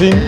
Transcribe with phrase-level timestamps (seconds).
[0.00, 0.18] zien.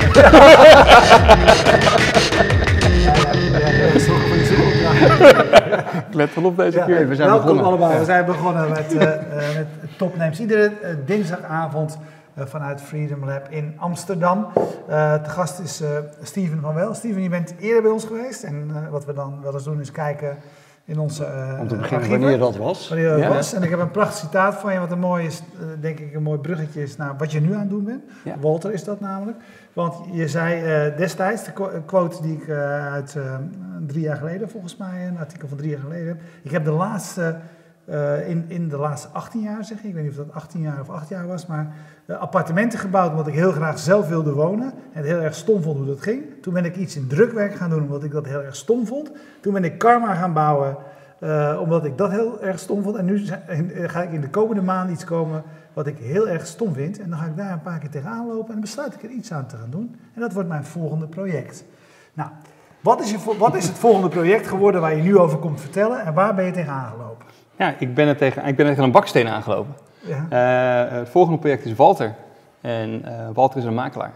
[6.09, 7.09] Ik let wel op deze Ja, keer.
[7.09, 7.65] we zijn welkom begonnen.
[7.81, 7.99] allemaal.
[7.99, 9.67] We zijn begonnen met, eh eh met
[9.99, 10.41] Topnames.
[10.41, 11.99] Iedere eh, dinsdagavond
[12.35, 14.47] eh, vanuit Freedom Lab in Amsterdam.
[14.89, 15.89] Eh te gast is eh,
[16.23, 16.95] Steven van Wel.
[16.95, 18.43] Steven, je bent eerder bij ons geweest.
[18.43, 20.37] En eh, wat we dan wel eens doen is kijken
[20.85, 22.21] in onze eh Om te beginnen archieven.
[22.21, 22.89] wanneer dat was.
[22.89, 23.29] Wanneer dat Ja.
[23.29, 23.53] was.
[23.55, 26.15] En ik heb een prachtig citaat van je, wat een mooi is, eh, denk ik,
[26.15, 28.03] een mooi bruggetje is naar wat je nu aan het doen bent.
[28.25, 28.35] Ja.
[28.41, 29.37] Walter is dat namelijk.
[29.73, 33.35] Want je zei eh, destijds, de qu- quote die ik eh, uit eh,
[33.87, 36.21] drie jaar geleden, volgens mij, een artikel van drie jaar geleden heb.
[36.43, 37.37] Ik heb de laatste,
[37.93, 40.61] eh, in, in de laatste 18 jaar, zeg ik, ik weet niet of dat 18
[40.61, 41.75] jaar of 8 jaar was, maar
[42.07, 44.67] eh, appartementen gebouwd omdat ik heel graag zelf wilde wonen.
[44.67, 46.23] En het heel erg stom vond hoe dat ging.
[46.43, 49.11] Toen ben ik iets in drukwerk gaan doen omdat ik dat heel erg stom vond.
[49.41, 50.77] Toen ben ik karma gaan bouwen
[51.19, 52.97] eh, omdat ik dat heel erg stom vond.
[52.97, 53.27] En nu
[53.87, 57.01] ga ik in de komende maanden iets komen wat ik heel erg stom vind.
[57.01, 59.11] En dan ga ik daar een paar keer tegenaan lopen en dan besluit ik er
[59.11, 59.97] iets aan te gaan doen.
[60.15, 61.65] En dat wordt mijn volgende project.
[62.13, 62.31] Nou,
[62.81, 66.05] wat is, je, wat is het volgende project geworden waar je nu over komt vertellen
[66.05, 67.32] en waar ben je tegenaan gelopen?
[67.57, 69.75] Ja, ik ben, er tegen, ik ben er tegen een baksteen aangelopen.
[70.01, 70.27] Ja.
[70.89, 72.15] Eh, het volgende project is Walter.
[72.61, 74.13] En eh, Walter is een makelaar.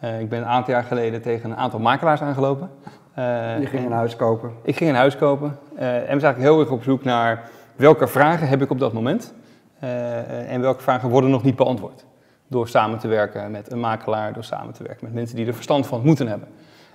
[0.00, 2.70] Eh, ik ben een aantal jaar geleden tegen een aantal makelaars aangelopen.
[3.14, 3.24] Eh,
[3.60, 4.50] Je ging en een huis kopen.
[4.62, 8.06] Ik ging een huis kopen eh, en was eigenlijk heel erg op zoek naar welke
[8.06, 9.34] vragen heb ik op dat moment.
[9.80, 12.04] eh, en welke vragen worden nog niet beantwoord.
[12.48, 15.54] Door samen te werken met een makelaar, door samen te werken met mensen die er
[15.54, 16.48] verstand van moeten hebben.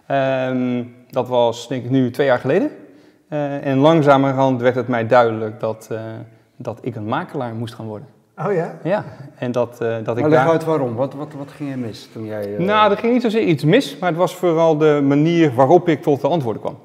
[0.07, 2.71] Ehm, dat was denk ik nu twee jaar geleden.
[3.31, 5.99] Eh, en langzamerhand werd het mij duidelijk dat, eh,
[6.55, 8.07] dat ik een makelaar moest gaan worden.
[8.45, 8.77] Oh ja?
[8.83, 9.03] Ja,
[9.35, 10.49] en dat, eh, dat ik Maar leg daar...
[10.51, 10.95] uit waarom.
[10.95, 12.55] Wat, wat, wat ging er mis toen jij...
[12.55, 15.87] eh, Nou, er ging niet zozeer iets mis, maar het was vooral de manier waarop
[15.87, 16.77] ik tot de antwoorden kwam.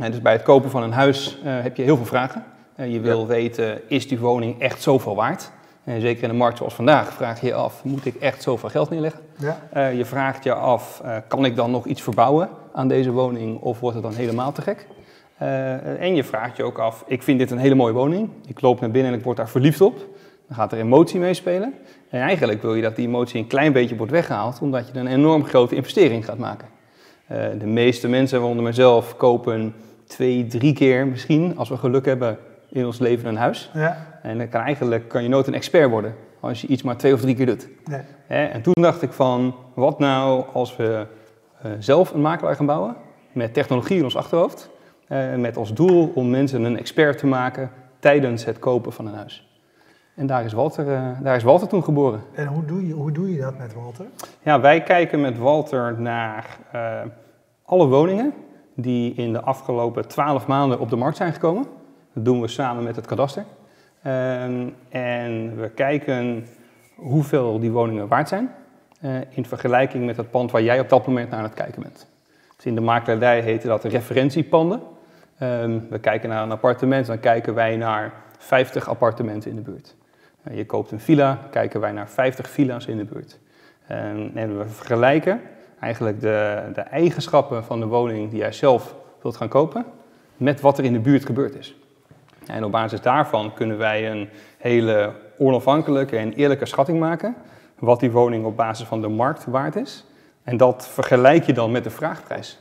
[0.00, 2.44] En dus bij het kopen van een huis eh, heb je heel veel vragen.
[2.74, 5.50] Eh, je wil weten, is die woning echt zoveel waard?
[5.84, 8.68] En zeker in een markt zoals vandaag vraag je je af, moet ik echt zoveel
[8.68, 9.20] geld neerleggen?
[9.38, 9.58] Ja.
[9.72, 13.60] Eh, je vraagt je af, eh, kan ik dan nog iets verbouwen aan deze woning
[13.60, 14.86] of wordt het dan helemaal te gek?
[15.38, 18.30] Eh, en je vraagt je ook af, ik vind dit een hele mooie woning.
[18.46, 19.96] Ik loop naar binnen en ik word daar verliefd op.
[20.46, 21.74] Dan gaat er emotie meespelen.
[22.10, 25.06] En eigenlijk wil je dat die emotie een klein beetje wordt weggehaald, omdat je een
[25.06, 26.68] enorm grote investering gaat maken.
[27.26, 29.74] Eh, de meeste mensen, waaronder mezelf, kopen
[30.06, 32.38] twee, drie keer misschien, als we geluk hebben,
[32.70, 33.70] in ons leven een huis.
[33.74, 34.06] Ja.
[34.22, 37.12] En dan kan eigenlijk kan je nooit een expert worden als je iets maar twee
[37.12, 37.68] of drie keer doet.
[37.84, 38.00] Nee.
[38.48, 41.06] En toen dacht ik van, wat nou als we
[41.62, 42.96] eh, zelf een makelaar gaan bouwen,
[43.32, 44.70] met technologie in ons achterhoofd,
[45.36, 49.48] met als doel om mensen een expert te maken tijdens het kopen van een huis.
[50.18, 52.22] En daar is Walter, eh, daar is Walter toen geboren.
[52.34, 54.06] En hoe doe, je, hoe doe je dat met Walter?
[54.42, 57.00] Ja, wij kijken met Walter naar eh,
[57.64, 58.32] alle woningen
[58.74, 61.66] die in de afgelopen twaalf maanden op de markt zijn gekomen.
[62.12, 63.44] Dat doen we samen met het kadaster.
[64.02, 66.46] Ehm, en we kijken
[66.94, 68.50] hoeveel die woningen waard zijn
[69.00, 71.82] eh, in vergelijking met het pand waar jij op dat moment naar aan het kijken
[71.82, 72.08] bent.
[72.56, 74.80] Dus in de makelaardij heette dat referentiepanden.
[75.38, 79.94] Ehm, we kijken naar een appartement, dan kijken wij naar 50 appartementen in de buurt.
[80.42, 83.38] Eh, je koopt een villa, kijken wij naar 50 villa's in de buurt.
[83.86, 85.40] En, en we vergelijken
[85.80, 89.84] eigenlijk de, de eigenschappen van de woning die jij zelf wilt gaan kopen
[90.36, 91.76] met wat er in de buurt gebeurd is.
[92.46, 94.28] En op basis daarvan kunnen wij een
[94.58, 97.34] hele onafhankelijke en eerlijke schatting maken
[97.78, 100.04] wat die woning op basis van de markt waard is.
[100.44, 102.58] En dat vergelijk je dan met de vraagprijs.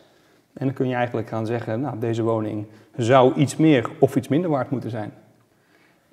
[0.58, 4.28] En dan kun je eigenlijk gaan zeggen, nou, deze woning zou iets meer of iets
[4.28, 5.12] minder waard moeten zijn.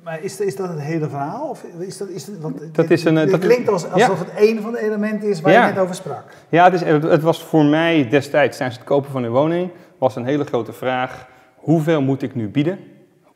[0.03, 1.49] Maar is, is dat het hele verhaal?
[1.49, 4.19] Of is dat, is dat, want Dat dit- is een, dit dat klinkt als, alsof
[4.19, 4.25] ja.
[4.25, 5.67] het één van de elementen is waar Ja.
[5.67, 6.25] je net over sprak.
[6.49, 10.17] Ja, het, is, het was voor mij destijds tijdens het kopen van een woning was
[10.17, 11.27] een hele grote vraag.
[11.57, 12.79] Hoeveel moet ik nu bieden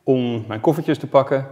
[0.03, 1.47] om mijn koffertjes te pakken,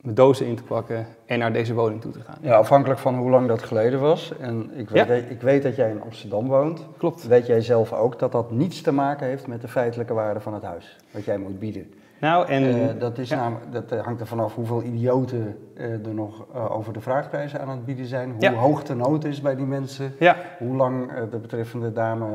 [0.00, 2.38] mijn dozen in te pakken en naar deze woning toe te gaan?
[2.40, 4.32] Ja, afhankelijk van hoe lang dat geleden was.
[4.38, 5.14] En ik weet, Ja.
[5.14, 6.86] ik weet dat jij in Amsterdam woont.
[6.96, 7.26] Klopt.
[7.26, 10.54] Weet jij zelf ook dat dat niets te maken heeft met de feitelijke waarde van
[10.54, 10.96] het huis?
[11.10, 11.92] Wat jij moet bieden.
[12.20, 13.36] Nou, en Eh, dat, is ja.
[13.36, 17.68] namelijk- dat eh, hangt er vanaf hoeveel idioten eh, er nog over de vraagprijzen aan
[17.68, 18.30] het bieden zijn.
[18.30, 18.52] Hoe Ja.
[18.52, 20.12] hoog de nood is bij die mensen.
[20.18, 22.26] ja, Hoe lang de betreffende dame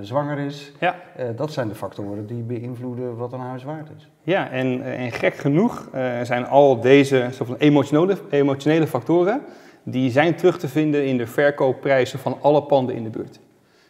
[0.00, 0.72] zwanger is.
[0.80, 0.94] ja.
[1.36, 4.10] Dat zijn de factoren die beïnvloeden wat een huis waard is.
[4.22, 5.88] Ja, en, en gek genoeg
[6.22, 9.40] zijn al deze soort van emotionele, emotionele factoren,
[9.82, 13.40] die zijn terug te vinden in de verkoopprijzen van alle panden in de buurt.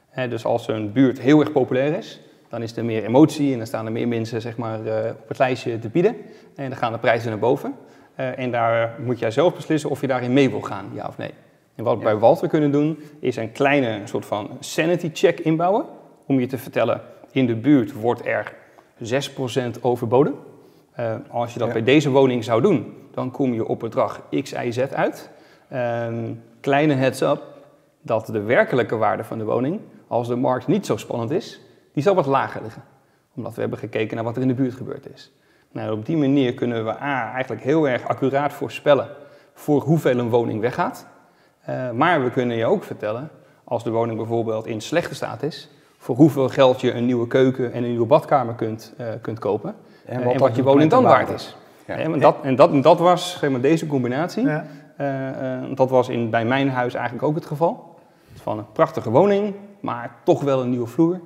[0.09, 2.21] Hè, dus als een buurt heel erg populair is,
[2.51, 5.29] dan is er meer emotie en dan staan er meer mensen zeg maar, eh, op
[5.29, 6.17] het lijstje te bieden.
[6.57, 7.75] En dan gaan de prijzen naar boven.
[8.15, 11.19] Eh, en daar moet jij zelf beslissen of je daarin mee wil gaan, ja of
[11.19, 11.31] nee.
[11.75, 15.85] En wat we bij Walter kunnen doen, is een kleine soort van sanity check inbouwen.
[16.27, 17.01] Om je te vertellen,
[17.33, 18.53] in de buurt wordt er
[18.99, 20.35] 6% overboden.
[20.93, 21.75] Eh, als je dat Ja.
[21.75, 25.31] bij deze woning zou doen, dan kom je op bedrag X, Y, Z uit.
[25.69, 27.43] Ehm, kleine heads up,
[28.03, 31.61] dat de werkelijke waarde van de woning, als de markt niet zo spannend is,
[31.93, 32.83] die zal wat lager liggen.
[33.35, 35.33] Omdat we hebben gekeken naar wat er in de buurt gebeurd is.
[35.73, 39.09] Nou, op die manier kunnen we A, eigenlijk heel erg accuraat voorspellen
[39.55, 41.07] voor hoeveel een woning weggaat.
[41.69, 43.31] Uh, maar we kunnen je ook vertellen,
[43.65, 47.73] als de woning bijvoorbeeld in slechte staat is, voor hoeveel geld je een nieuwe keuken
[47.73, 49.75] en een nieuwe badkamer kunt, uh, kunt kopen.
[50.05, 51.57] En wat, en wat je woning dan waard is.
[51.87, 51.97] Ja.
[51.97, 54.47] En, dat, en, dat, en dat was zeg maar, deze combinatie.
[54.47, 54.67] Ja.
[55.01, 57.99] Uh, dat was in, bij mijn huis eigenlijk ook het geval.
[58.35, 61.21] Van een prachtige woning, maar toch wel een nieuwe vloer,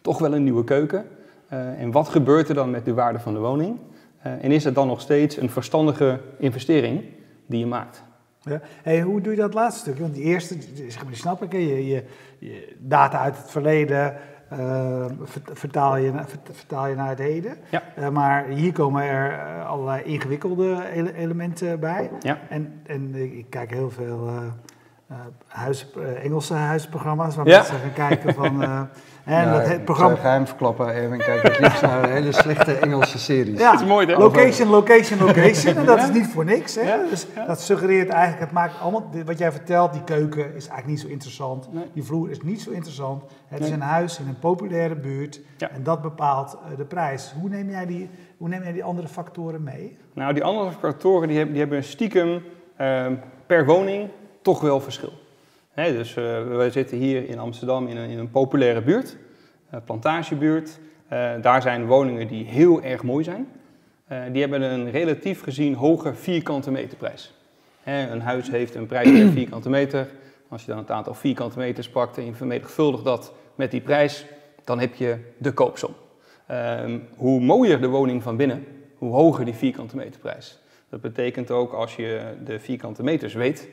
[0.00, 1.04] toch wel een nieuwe keuken.
[1.52, 3.78] Uh, en wat gebeurt er dan met de waarde van de woning?
[4.20, 7.02] en is het dan nog steeds een verstandige investering
[7.46, 8.02] die je maakt?
[8.42, 8.60] Ja.
[8.82, 9.98] Hey, hoe doe je dat laatste stuk?
[9.98, 10.56] Want die eerste,
[10.88, 12.04] zeg maar, die snap ik, je, je,
[12.38, 14.16] je data uit het verleden,
[14.52, 15.04] uh,
[15.52, 16.12] vertaal, je,
[16.52, 17.56] vertaal je naar het heden.
[17.70, 17.82] Ja.
[17.98, 22.10] Uh, maar hier komen er eh, allerlei ingewikkelde ele elementen bij.
[22.20, 22.38] Ja.
[22.48, 24.42] En, en ik kijk heel veel uh,
[25.46, 25.86] huis,
[26.22, 27.56] Engelse huisprogramma's waar ja.
[27.56, 28.88] mensen gaan kijken van...
[29.24, 30.14] En ja, dat het programma...
[30.14, 33.58] Ik geheim verklappen, even kijk het liefst naar hele slechte Engelse series.
[33.58, 34.16] Ja, dat is mooi hè?
[34.16, 35.76] Location, location, location.
[35.76, 36.74] En dat is niet voor niks.
[36.74, 37.08] Hè?
[37.10, 41.00] Dus dat suggereert eigenlijk, het maakt allemaal, wat jij vertelt, die keuken is eigenlijk niet
[41.00, 41.68] zo interessant.
[41.92, 43.22] Die vloer is niet zo interessant.
[43.46, 45.40] Het is een huis in een populaire buurt.
[45.58, 47.34] En dat bepaalt uh, de prijs.
[47.40, 49.98] Hoe neem, jij die, hoe neem jij die andere factoren mee?
[50.14, 52.42] Nou, die andere factoren die hebben, die hebben stiekem
[52.80, 53.06] uh,
[53.46, 54.08] per woning
[54.42, 55.12] toch wel verschil
[55.88, 56.24] dus uh,
[56.56, 59.16] we zitten hier in Amsterdam in een, in een populaire buurt,
[59.74, 60.78] uh, plantagebuurt.
[61.12, 63.48] Uh, daar zijn woningen die heel erg mooi zijn.
[64.32, 67.34] die hebben een relatief gezien hoge vierkante meterprijs.
[67.84, 70.08] een huis heeft een prijs per vierkante meter.
[70.48, 74.24] Als je dan het aantal vierkante meters pakt en je vermenigvuldigt dat met die prijs,
[74.64, 75.94] dan heb je de koopsom.
[76.46, 78.66] Ehm, hoe mooier de woning van binnen,
[78.98, 80.58] hoe hoger die vierkante meterprijs.
[80.88, 83.68] Dat betekent ook als je de vierkante meters weet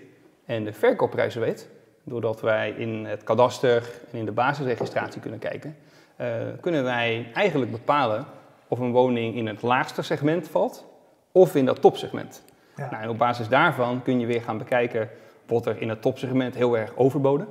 [0.48, 1.70] en de verkoopprijzen weet,
[2.04, 5.76] doordat wij in het kadaster en in de basisregistratie kunnen kijken,
[6.22, 6.28] uh,
[6.62, 8.26] kunnen wij eigenlijk bepalen
[8.68, 10.86] of een woning in het laagste segment valt
[11.32, 12.44] of in dat topsegment.
[12.76, 12.90] Ja.
[12.92, 15.10] Nou, en op basis daarvan kun je weer gaan bekijken,
[15.48, 17.48] wordt er in het topsegment heel erg overboden?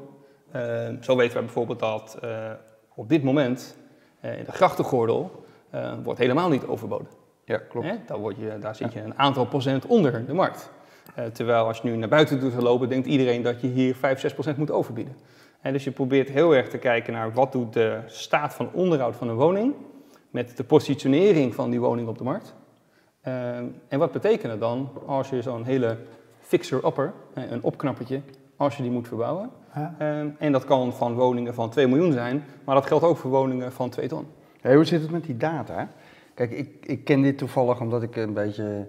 [0.57, 2.51] Uh, zo weten we bijvoorbeeld dat uh,
[2.95, 3.77] op dit moment
[4.21, 5.45] in de grachtengordel
[6.03, 7.09] wordt helemaal niet overboden.
[7.45, 7.89] Ja, klopt.
[8.07, 10.71] Daar, word je, daar zit je een aantal procent onder de markt.
[11.19, 14.21] Uh, terwijl als je nu naar buiten doet lopen, denkt iedereen dat je hier 5,
[14.21, 15.17] 6 procent moet overbieden.
[15.61, 19.17] En dus je probeert heel erg te kijken naar wat doet de staat van onderhoud
[19.17, 19.75] van een woning
[20.31, 22.55] met de positionering van die woning op de markt.
[23.29, 23.57] Uh,
[23.89, 25.97] en wat betekent het dan als je zo'n hele
[26.41, 28.21] fixer-upper, een opknappertje,
[28.57, 29.51] als je die moet verbouwen.
[29.77, 33.31] Uh, en dat kan van woningen van 2 miljoen zijn, maar dat geldt ook voor
[33.31, 34.27] woningen van 2 ton.
[34.61, 35.89] Hey, hoe zit het met die data?
[36.35, 38.87] Kijk, ik, ik ken dit toevallig omdat ik een beetje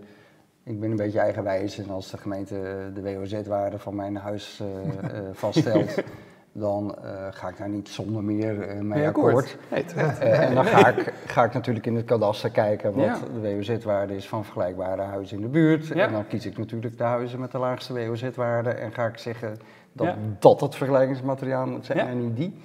[0.68, 4.68] ik ben een beetje eigenwijs en als de gemeente de WOZ-waarde van mijn huis uh,
[4.68, 6.04] uh, vaststelt,
[6.52, 9.58] dan uh, ga ik daar niet zonder meer mee ja, akkoord.
[9.72, 9.84] Nee,
[10.20, 13.20] en dan ga ik, ga ik natuurlijk in het kadaster kijken wat ja.
[13.42, 15.88] de WOZ-waarde is van vergelijkbare huizen in de buurt.
[15.88, 16.06] Ja.
[16.06, 19.58] En dan kies ik natuurlijk de huizen met de laagste WOZ-waarde en ga ik zeggen
[19.92, 22.62] dat dat het vergelijkingsmateriaal moet zijn en niet die.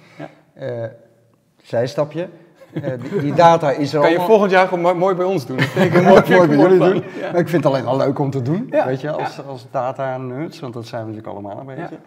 [1.57, 2.29] zijstapje.
[2.73, 5.57] Uh, die, die, data is er Kan je volgend jaar gewoon mooi bij ons doen?
[5.57, 7.03] Dat ik mooi, mooi bij jullie doen.
[7.31, 10.17] Maar ik vind het alleen al leuk om te doen, weet je, als, als data
[10.17, 11.97] nerds, want dat zijn we natuurlijk allemaal een beetje.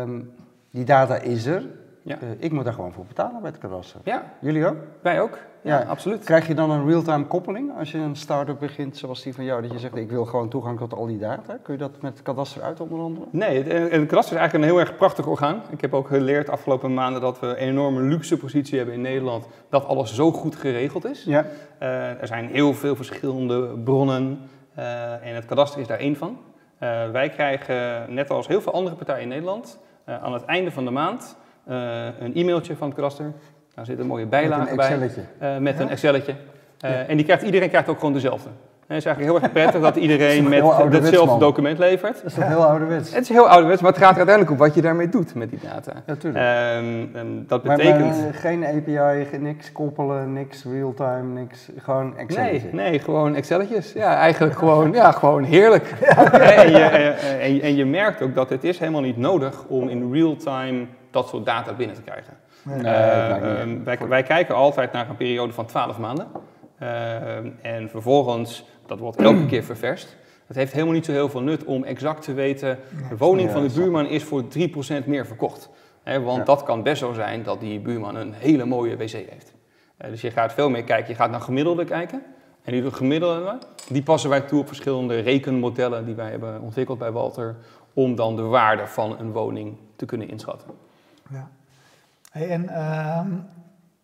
[0.00, 0.30] Um,
[0.70, 1.62] die data is er.
[2.06, 2.18] Ja.
[2.22, 4.00] Uh, ik moet daar gewoon voor betalen bij het kadaster.
[4.04, 4.22] Ja.
[4.40, 4.76] Jullie ook?
[5.02, 5.38] Wij ook.
[5.62, 6.24] Ja, absoluut.
[6.24, 9.62] Krijg je dan een real-time koppeling als je een start-up begint zoals die van jou,
[9.62, 11.58] dat je zegt ik wil gewoon toegang tot al die data?
[11.62, 13.28] Kun je dat met het kadaster uit onderhandelen?
[13.30, 15.62] Nee, het, het kadaster is eigenlijk een heel erg prachtig orgaan.
[15.70, 19.46] Ik heb ook geleerd afgelopen maanden dat we een enorme luxe positie hebben in Nederland,
[19.68, 21.24] dat alles zo goed geregeld is.
[21.24, 21.44] Ja.
[21.82, 24.40] Uh, er zijn heel veel verschillende bronnen
[24.78, 26.38] uh, en het kadaster is daar één van.
[27.12, 30.90] Wij krijgen, net als heel veel andere partijen in Nederland, aan het einde van de
[30.90, 31.36] maand
[32.18, 33.32] een e-mailtje van het kadaster
[33.76, 35.10] daar zit een mooie bijlage bij.
[35.42, 36.34] Uh, met een Excelletje.
[36.84, 38.48] Uh, En die krijgt, iedereen krijgt ook gewoon dezelfde.
[38.86, 42.14] het is eigenlijk heel erg prettig dat iedereen met hetzelfde document levert.
[42.14, 43.14] Dat is toch heel ouderwets?
[43.14, 45.50] Het is heel ouderwets, maar het gaat er uiteindelijk om wat je daarmee doet met
[45.50, 45.92] die data.
[46.06, 46.44] Natuurlijk.
[47.14, 48.22] Um, dat betekent...
[48.22, 52.68] Maar, geen API, niks koppelen, niks real-time, niks, gewoon Excelletje.
[52.72, 53.92] Nee, nee, gewoon Excelletjes.
[53.92, 55.84] Ja, eigenlijk gewoon, ja, gewoon heerlijk.
[56.56, 56.84] En, je,
[57.40, 60.86] en, je, en je merkt ook dat het is helemaal niet nodig om in real-time
[61.10, 62.36] dat soort data binnen te krijgen.
[62.66, 66.26] Uh, wij, wij, kijken altijd naar een periode van 12 maanden.
[66.82, 70.16] Uh, en vervolgens, dat wordt elke keer ververst.
[70.46, 73.66] Het heeft helemaal niet zo heel veel nut om exact te weten, de woning van
[73.66, 74.44] de buurman is voor
[75.02, 75.70] 3% meer verkocht.
[76.04, 79.54] want dat kan best zo zijn dat die buurman een hele mooie wc heeft.
[79.98, 82.22] Uh, dus je gaat veel meer kijken, je gaat naar gemiddelde kijken.
[82.64, 83.58] En die gemiddelde,
[83.88, 87.56] die passen wij toe op verschillende rekenmodellen die wij hebben ontwikkeld bij Walter
[87.92, 90.85] om dan de waarde van een woning te kunnen inschatten.
[91.30, 91.48] Ja.
[92.30, 93.28] Hey, en ehm,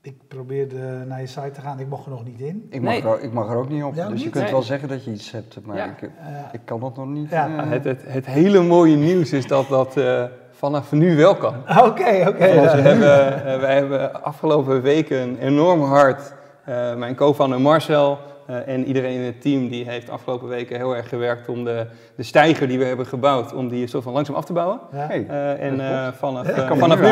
[0.02, 2.66] ik probeerde naar je site te gaan, ik mocht er nog niet in.
[2.70, 3.02] Ik mag, Nee.
[3.02, 3.94] er, ook- ik mag er ook niet op.
[3.94, 4.52] Ja, dus je kunt Nee.
[4.52, 5.84] wel zeggen dat je iets hebt, maar Ja.
[5.84, 6.08] ik, Eh,
[6.52, 7.30] ik kan dat nog niet.
[7.30, 11.16] Ja, eh, Nou, het, het, het hele mooie nieuws is dat dat eh, vanaf nu
[11.16, 11.54] wel kan.
[11.88, 12.32] Oké, oké.
[12.38, 19.14] We hebben, wij hebben afgelopen weken enorm hard, eh, mijn co-founder Marcel eh, en iedereen
[19.14, 22.78] in het team, die heeft afgelopen weken heel erg gewerkt om de, de stijger die
[22.78, 24.80] we hebben gebouwd, om die soort van langzaam af te bouwen.
[24.92, 24.98] Ja.
[24.98, 27.06] hey, Eh, en eh, vanaf, Ja, vanaf nu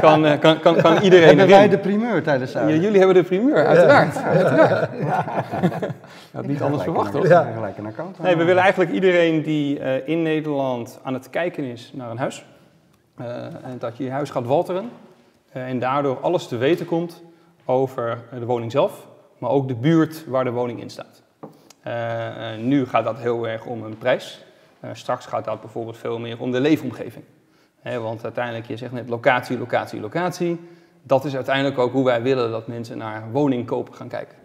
[0.00, 1.70] kan, kan, kan, kan iedereen Hebben wij erin.
[1.70, 4.16] de primeur tijdens de Ja, jullie hebben de primeur, uiteraard.
[4.16, 4.88] uiteraard.
[4.92, 7.26] Ik had niet anders verwacht, hoor.
[7.28, 7.50] Ja.
[7.54, 8.18] Gelijk een account.
[8.18, 12.18] Nee, we willen eigenlijk iedereen die eh, in Nederland aan het kijken is naar een
[12.18, 12.44] huis,
[13.16, 14.90] eh, en dat je je huis gaat walteren
[15.52, 17.22] eh, en daardoor alles te weten komt
[17.64, 19.06] over de woning zelf,
[19.38, 21.22] maar ook de buurt waar de woning in staat.
[21.82, 24.44] Eh, eh, nu gaat dat heel erg om een prijs.
[24.80, 27.24] Eh, straks gaat dat bijvoorbeeld veel meer om de leefomgeving.
[28.00, 30.60] Want uiteindelijk, je zegt net locatie, locatie, locatie.
[31.02, 34.36] Dat is uiteindelijk ook hoe wij willen dat mensen naar woning kopen gaan kijken.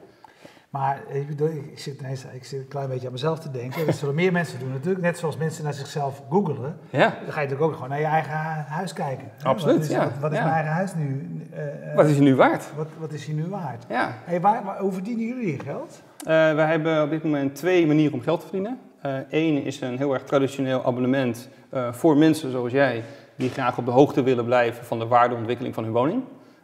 [0.72, 3.86] Maar ik, bedoel, ik, zit ineens, ik zit een klein beetje aan mezelf te denken.
[3.86, 5.01] Dat zullen meer mensen doen natuurlijk.
[5.01, 6.78] Net zoals mensen naar zichzelf googelen.
[6.90, 9.28] Ja, Dan ga je natuurlijk ook gewoon naar je eigen hu- huis kijken.
[9.44, 10.04] Absoluut, Wat is, ja.
[10.04, 10.44] wat, wat is Ja.
[10.44, 11.40] mijn eigen huis nu?
[11.54, 12.70] eh, eh, wat is je nu waard?
[12.75, 13.86] wat, wat is hij nu waard?
[13.90, 14.13] Ja.
[14.24, 16.01] Hey, waar, waar, hoe verdienen jullie je geld?
[16.22, 18.80] Uh, wij hebben op dit moment twee manieren om geld te verdienen.
[19.30, 23.04] Eén is een heel erg traditioneel abonnement eh, voor mensen zoals jij,
[23.36, 26.24] die graag op de hoogte willen blijven van de waardeontwikkeling van hun woning.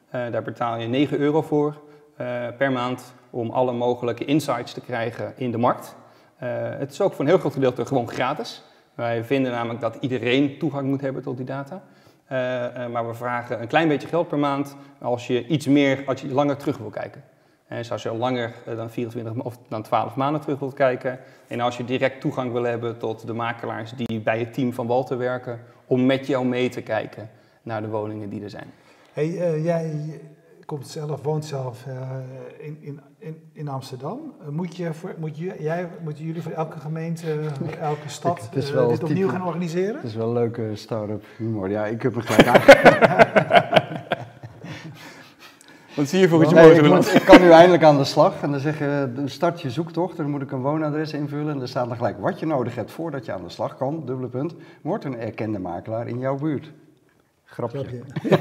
[0.09, 1.81] Eh, daar betaal je 9 euro voor
[2.15, 5.95] eh, per maand om alle mogelijke insights te krijgen in de markt.
[6.37, 8.63] Eh, het is ook voor een heel groot gedeelte gewoon gratis.
[8.95, 11.83] Wij vinden namelijk dat iedereen toegang moet hebben tot die data.
[12.25, 16.03] Eh, eh, maar we vragen een klein beetje geld per maand als je iets meer,
[16.05, 17.23] als je langer terug wil kijken.
[17.67, 21.19] En dus als je langer dan 24 ma- of dan 12 maanden terug wilt kijken.
[21.47, 24.87] En als je direct toegang wil hebben tot de makelaars die bij het team van
[24.87, 25.59] Walter werken.
[25.85, 27.29] Om met jou mee te kijken
[27.61, 28.71] naar de woningen die er zijn.
[29.13, 30.19] Hey, jij
[30.67, 31.95] komt zelf, woont zelf eh,
[32.65, 34.33] in, in, in, in Amsterdam.
[34.41, 37.39] Eh, moet je voor, moet je, jij, moeten jullie voor elke gemeente,
[37.79, 39.95] elke stad eh, dit opnieuw gaan organiseren?
[39.95, 41.69] Het is wel een leuke start-up humor.
[41.69, 43.05] Ja, ik heb me gelijk aangekomen.
[45.95, 48.41] Wat zie je voor iets Nee, moois ik, kan nu eindelijk aan de slag.
[48.41, 50.17] En dan zeggen we, start je zoektocht.
[50.17, 51.53] Dan moet ik een woonadres invullen.
[51.53, 54.05] En er staat dan gelijk wat je nodig hebt voordat je aan de slag kan.
[54.05, 54.55] Dubbele punt.
[54.81, 56.71] Wordt een erkende makelaar in jouw buurt.
[57.49, 57.85] Grapje.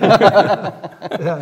[1.25, 1.38] ja.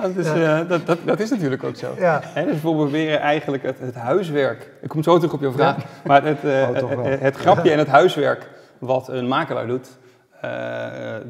[0.00, 1.94] Dat is, eh, dat, dat, dat is natuurlijk ook zo.
[1.98, 2.20] ja.
[2.24, 4.70] Hè, dus we proberen eigenlijk het, het huiswerk.
[4.80, 5.76] Ik kom zo terug op je vraag.
[6.04, 9.88] Maar het, eh, Oh, het, het grapje en het huiswerk wat een makelaar doet,
[10.40, 10.50] eh,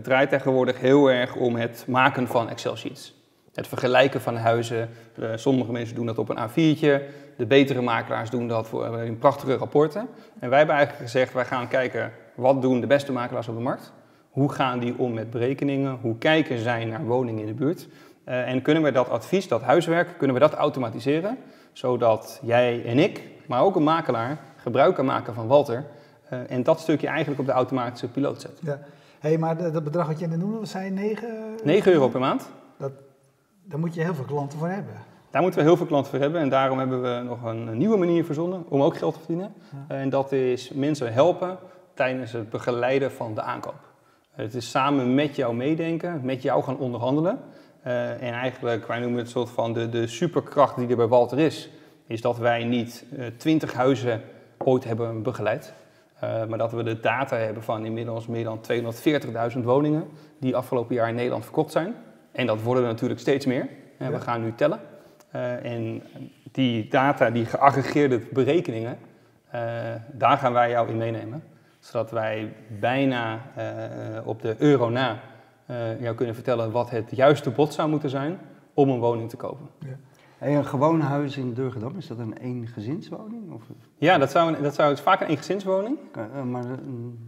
[0.03, 3.15] draait tegenwoordig heel erg om het maken van Excel-sheets.
[3.55, 4.89] Het vergelijken van huizen.
[5.35, 7.03] Sommige mensen doen dat op een A4'tje.
[7.37, 10.09] De betere makelaars doen dat voor, in prachtige rapporten.
[10.41, 13.63] En wij hebben eigenlijk gezegd, wij gaan kijken wat doen de beste makelaars op de
[13.63, 13.93] markt.
[14.37, 15.99] Hoe gaan die om met berekeningen?
[16.01, 17.89] Hoe kijken zij naar woningen in de buurt?
[18.25, 21.39] Eh, en kunnen we dat advies, dat huiswerk, kunnen we dat automatiseren?
[21.73, 25.85] Zodat jij en ik, maar ook een makelaar, gebruik kan maken van Walter.
[26.29, 28.59] eh, en dat stukje eigenlijk op de automatische piloot zet.
[28.63, 28.79] ja.
[29.19, 31.29] Hey, maar dat dat bedrag wat je net noemde, wat zei je, 9?
[31.65, 32.51] 9 euro per maand.
[33.65, 34.95] Daar moet je heel veel klanten voor hebben.
[35.31, 36.41] Daar moeten we heel veel klanten voor hebben.
[36.41, 39.55] En daarom hebben we nog een nieuwe manier verzonnen om ook geld te verdienen.
[39.89, 41.59] En dat is mensen helpen
[41.95, 43.95] tijdens het begeleiden van de aankoop.
[44.37, 47.39] Het is samen met jou meedenken, met jou gaan onderhandelen.
[47.83, 51.39] Eh, en eigenlijk, wij noemen het soort van de, de superkracht die er bij Walter
[51.39, 51.71] is,
[52.07, 53.05] is dat wij niet
[53.37, 54.23] twintig huizen
[54.59, 55.73] ooit hebben begeleid.
[56.21, 58.61] Eh, maar dat we de data hebben van inmiddels meer dan
[59.57, 60.05] 240.000 woningen
[60.39, 61.95] die afgelopen jaar in Nederland verkocht zijn.
[62.33, 63.69] En dat worden er natuurlijk steeds meer.
[63.99, 64.13] Eh, Ja.
[64.13, 64.81] We gaan nu tellen.
[65.31, 66.03] Eh, en
[66.53, 68.99] die data, die geaggregeerde berekeningen,
[69.51, 69.61] eh,
[70.13, 71.43] daar gaan wij jou in meenemen.
[71.87, 73.65] Zodat wij bijna eh,
[74.25, 75.19] op de euro na
[75.67, 78.39] eh, jou kunnen vertellen wat het juiste bod zou moeten zijn
[78.75, 79.69] om een woning te kopen.
[80.39, 83.53] Hey, een gewoon huis in Durgedam, is dat een eengezinswoning?
[83.53, 83.63] Of,
[83.99, 85.99] Ja, dat zou, een- dat zou vaak een eengezinswoning.
[86.15, 86.79] eh, maar dat,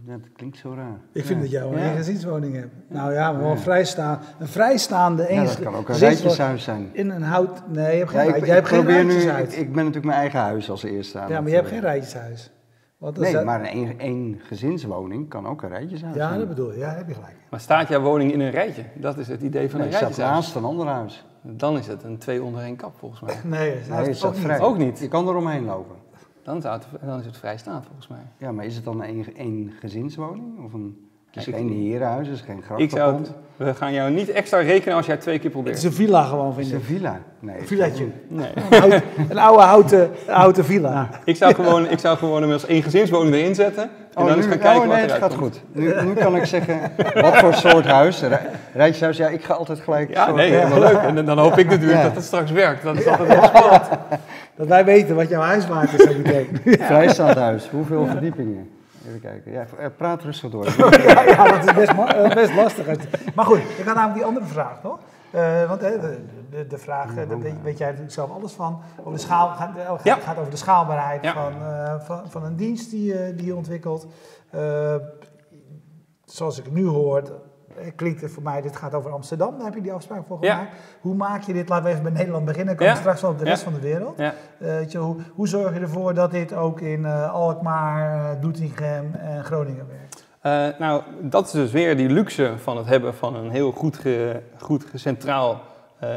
[0.05, 0.99] dat klinkt zo raar.
[1.13, 1.41] Ik vind Ja.
[1.41, 1.95] dat jij wel een Ja.
[1.95, 2.73] gezinswoning hebt.
[2.87, 3.55] Nou ja, maar wel Ja.
[3.55, 6.89] een, vrijstaan, een vrijstaande Ja, eens- dat kan ook een rijtjeshuis zijn.
[6.93, 7.61] In een hout...
[7.67, 9.53] Nee, je hebt geen, Ja, ik, jij hebt geen probeer nu, rijtjeshuis.
[9.53, 11.69] ik, ik ben natuurlijk mijn eigen huis als eerste aan ja, het, maar je hebt
[11.69, 12.51] geen rijtjeshuis.
[12.99, 16.39] Want Nee, maar een één, één gezinswoning kan ook een rijtjeshuis Ja, zijn.
[16.39, 16.77] dat bedoel je.
[16.77, 17.35] Ja, heb je gelijk.
[17.49, 18.83] Maar staat jouw woning in een rijtje?
[18.95, 20.43] Dat is het idee van Nee, een het staat rijtjeshuis.
[20.45, 21.25] naast een ander huis.
[21.41, 23.35] Dan is het een twee onder één kap volgens mij.
[23.59, 24.41] Nee, dat Nee, is ook niet.
[24.41, 24.59] vrij.
[24.59, 24.99] Ook niet.
[24.99, 25.95] Je kan er omheen lopen.
[26.43, 28.21] Dan, zou het, dan is het vrij staat volgens mij.
[28.37, 30.63] Ja, maar is het dan een één gezinswoning?
[30.65, 33.27] Of een, Het is geen herenhuis, het is geen Ik zou grachtenpand.
[33.27, 33.35] het,
[33.67, 35.83] we gaan jou niet extra rekenen als jij het twee keer Het is probeert.
[35.83, 36.79] een villa gewoon, Het vind is ik.
[36.79, 37.19] een villa.
[37.39, 38.05] Nee, Een villaatje.
[38.27, 38.49] Nee.
[38.69, 41.09] Een, hout- een oude houten, houten villa.
[41.23, 43.83] Ik zou gewoon, ik zou gewoon hem als eengezinswoning erin zetten.
[43.83, 43.89] En
[44.21, 45.41] Oh, dan eens nu, gaan kijken oh, wat nee, het gaat komt.
[45.41, 45.61] goed.
[45.71, 46.79] Nu, nu kan ik zeggen,
[47.13, 48.21] wat voor soort huis?
[48.21, 50.09] Rij- Rijtjeshuis, ja, ik ga altijd gelijk...
[50.13, 50.97] Ja, zo- nee, helemaal leuk.
[50.97, 52.03] En dan hoop ik natuurlijk Ja.
[52.03, 52.83] dat het straks werkt.
[52.83, 53.83] Dat is altijd wel spannend.
[54.55, 56.47] Dat wij weten wat jouw huis waard is zo meteen.
[56.63, 58.69] Vrijstaand huis, hoeveel verdiepingen?
[59.09, 59.51] Even kijken.
[59.51, 60.65] Ja, eh, praat rustig door.
[61.07, 62.85] ja, ja, dat is best, eh, best lastig.
[63.35, 64.99] Maar goed, ik had namelijk die andere vraag nog.
[65.31, 66.17] Eh, want de,
[66.49, 68.81] de, de vraag, daar weet, weet jij natuurlijk zelf alles van.
[68.99, 70.15] Over de schaal, gaat, gaat, Ja.
[70.15, 71.33] gaat over de schaalbaarheid Ja.
[71.33, 74.07] van, eh, van, van een dienst die, je- die je ontwikkelt.
[74.49, 74.95] Eh,
[76.25, 77.23] zoals ik nu hoor,
[77.95, 79.55] klinkt het voor mij, dit gaat over Amsterdam.
[79.55, 80.53] Daar heb je die afspraak voor Ja.
[80.55, 80.75] gemaakt.
[81.01, 82.99] Hoe maak je dit, laten we even bij Nederland beginnen, komen we Ja.
[83.03, 83.71] straks wel op de rest Ja.
[83.71, 84.17] van de wereld.
[84.17, 84.33] Ja.
[84.59, 88.41] Eh, weet je, hoe, hoe zorg je ervoor dat dit ook in eh, Alkmaar, eh,
[88.41, 90.27] Doetinchem en Groningen werkt?
[90.41, 93.97] Eh, nou, dat is dus weer die luxe van het hebben van een heel goed,
[93.97, 95.59] ge, goed centraal
[95.99, 96.09] eh,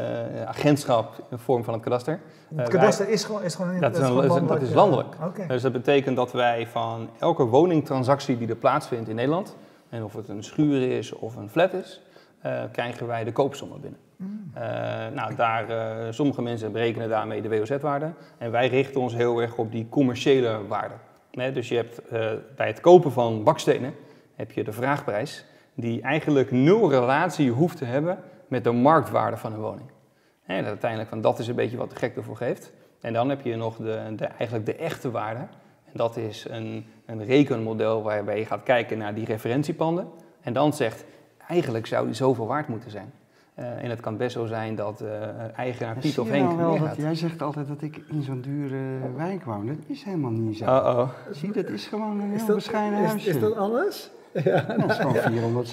[0.45, 2.13] agentschap in de vorm van het kadaster.
[2.47, 4.69] Het wij- kadaster is gewoon, is gewoon, Dat is, een- gewoon dat is- dat is
[4.69, 5.15] eh, landelijk.
[5.47, 9.55] Dus dat betekent dat wij van elke woningtransactie die er plaatsvindt in Nederland,
[9.93, 12.01] en of het een schuur is of een flat is,
[12.41, 13.99] eh, krijgen wij de koopsommen binnen.
[14.15, 14.51] Mm.
[14.53, 14.63] Eh,
[15.13, 19.57] nou, daar, eh, sommige mensen berekenen daarmee de WOZ-waarde en wij richten ons heel erg
[19.57, 20.95] op die commerciële waarde.
[21.31, 22.01] Nee, dus je hebt
[22.55, 23.93] bij het kopen van bakstenen
[24.35, 29.53] heb je de vraagprijs die eigenlijk nul relatie hoeft te hebben met de marktwaarde van
[29.53, 29.89] een woning.
[30.47, 32.71] Dat uiteindelijk, van dat is een beetje wat de gek ervoor geeft.
[33.01, 35.47] En dan heb je nog de, de, eigenlijk de echte waarde.
[35.93, 40.07] En dat is een, een rekenmodel waarbij je gaat kijken naar die referentiepanden.
[40.41, 41.05] En dan zegt,
[41.47, 43.13] eigenlijk zou die zoveel waard moeten zijn.
[43.53, 45.09] Eh, en het kan best zo zijn dat eh,
[45.57, 48.21] eigenaar Piet Zie of je Henk nou wel dat jij zegt altijd dat ik in
[48.21, 48.77] zo'n dure
[49.15, 49.67] wijk woon.
[49.67, 50.63] Dat is helemaal niet zo.
[50.63, 51.09] Uh-oh.
[51.31, 53.29] Zie, dat is gewoon een heel bescheiden is, huisje.
[53.29, 54.11] is dat alles?
[54.77, 55.65] Dat is gewoon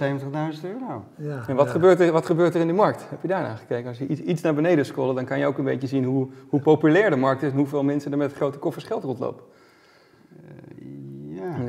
[0.53, 1.05] 470.000 euro.
[1.17, 1.45] Ja.
[1.47, 1.73] En wat, ja.
[1.73, 3.07] gebeurt er, wat gebeurt er in de markt?
[3.09, 3.89] Heb je daar naar gekeken?
[3.89, 6.29] Als je iets, iets naar beneden scrollt, dan kan je ook een beetje zien hoe,
[6.49, 9.45] hoe populair de markt is en hoeveel mensen er met grote koffers geld rondlopen.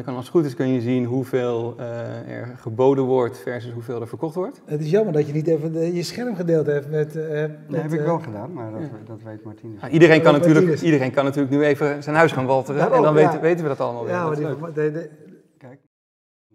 [0.04, 4.02] Kan, als het goed is, kun je zien hoeveel eh, er geboden wordt versus hoeveel
[4.02, 4.62] er verkocht wordt.
[4.66, 7.16] Het is jammer dat je niet even de- je scherm gedeeld hebt met...
[7.16, 8.90] eh, met Dat heb ik eh, wel gedaan, maar dat, ja.
[9.06, 9.90] dat weet Martine.
[9.90, 13.14] Iedereen, kan natuurlijk, iedereen kan natuurlijk nu even zijn huis gaan walteren Daarom, en dan
[13.14, 13.26] ja.
[13.28, 14.14] weten, weten we dat allemaal weer.
[14.14, 14.76] Ja, maar die, leuk.
[14.76, 15.10] de, de,
[15.58, 15.80] Kijk,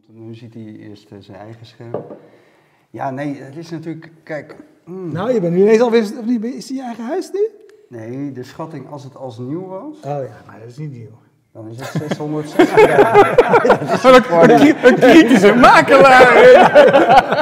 [0.07, 2.05] nu ziet hij eerst zijn eigen scherm.
[2.91, 4.57] Ja, nee, het is natuurlijk, kijk...
[4.85, 6.03] mm, nou, je bent nu ineens alweer...
[6.03, 7.49] Of niet, is die je eigen huis nu?
[7.89, 11.19] Nee, de schatting als het als nieuw was, Oh ja, maar dat is niet nieuw.
[11.57, 12.75] Dan is het 660.
[14.43, 16.35] Een, een, een kritische makelaar!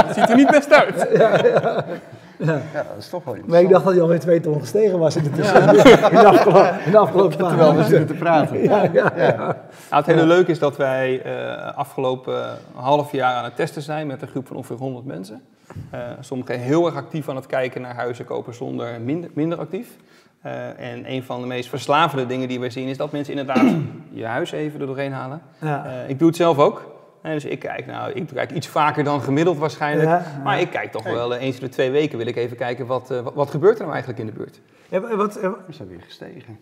[0.06, 1.08] Dat ziet er niet best uit.
[2.36, 3.46] ja, dat is toch wel iets.
[3.46, 5.84] Maar ik dacht dat hij alweer twee ton gestegen was in de tussentijd.
[6.12, 8.62] In de afgelopen, in de afgelopen paar Terwijl we zitten te praten.
[8.62, 9.12] Ja, ja.
[9.16, 9.54] Nou,
[9.88, 14.22] het hele leuke is dat wij eh, afgelopen half jaar aan het testen zijn met
[14.22, 15.42] een groep van ongeveer 100 mensen.
[15.90, 19.96] Eh, sommigen heel erg actief aan het kijken naar huizen kopen zonder minder, minder actief.
[20.44, 23.74] Eh, en een van de meest verslavende dingen die wij zien is dat mensen inderdaad
[24.10, 25.42] je huis even er doorheen halen.
[25.60, 25.86] Ja.
[25.86, 26.94] Eh, ik doe het zelf ook.
[27.22, 30.08] Eh, dus ik kijk, nou, ik kijk iets vaker dan gemiddeld waarschijnlijk.
[30.08, 32.86] Ja, Maar ik kijk toch wel eens in de twee weken wil ik even kijken
[32.86, 34.60] wat, wat, wat gebeurt er nou eigenlijk in de buurt.
[34.88, 36.58] Ja, wat, We zijn weer gestegen.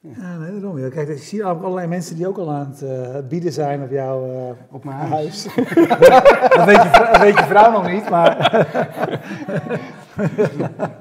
[0.00, 0.90] ja, nee, daarom.
[0.90, 4.84] Kijk, ik zie allerlei mensen die ook al aan het bieden zijn op jouw Op
[4.84, 5.46] mijn huis.
[5.46, 5.54] huis.
[6.56, 8.36] dat, weet je, dat weet je vrouw nog niet, maar...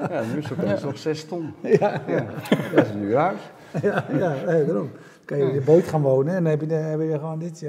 [0.09, 1.53] Ja, nu is het opeens nog 6 ton.
[1.61, 2.01] Ja.
[2.75, 3.39] Dat is een duur huis.
[3.81, 4.89] ja, ja nee, daarom.
[4.91, 7.11] Dan kan je in de boot gaan wonen en dan heb je, dan heb je
[7.11, 7.59] gewoon dit.
[7.61, 7.67] Hé,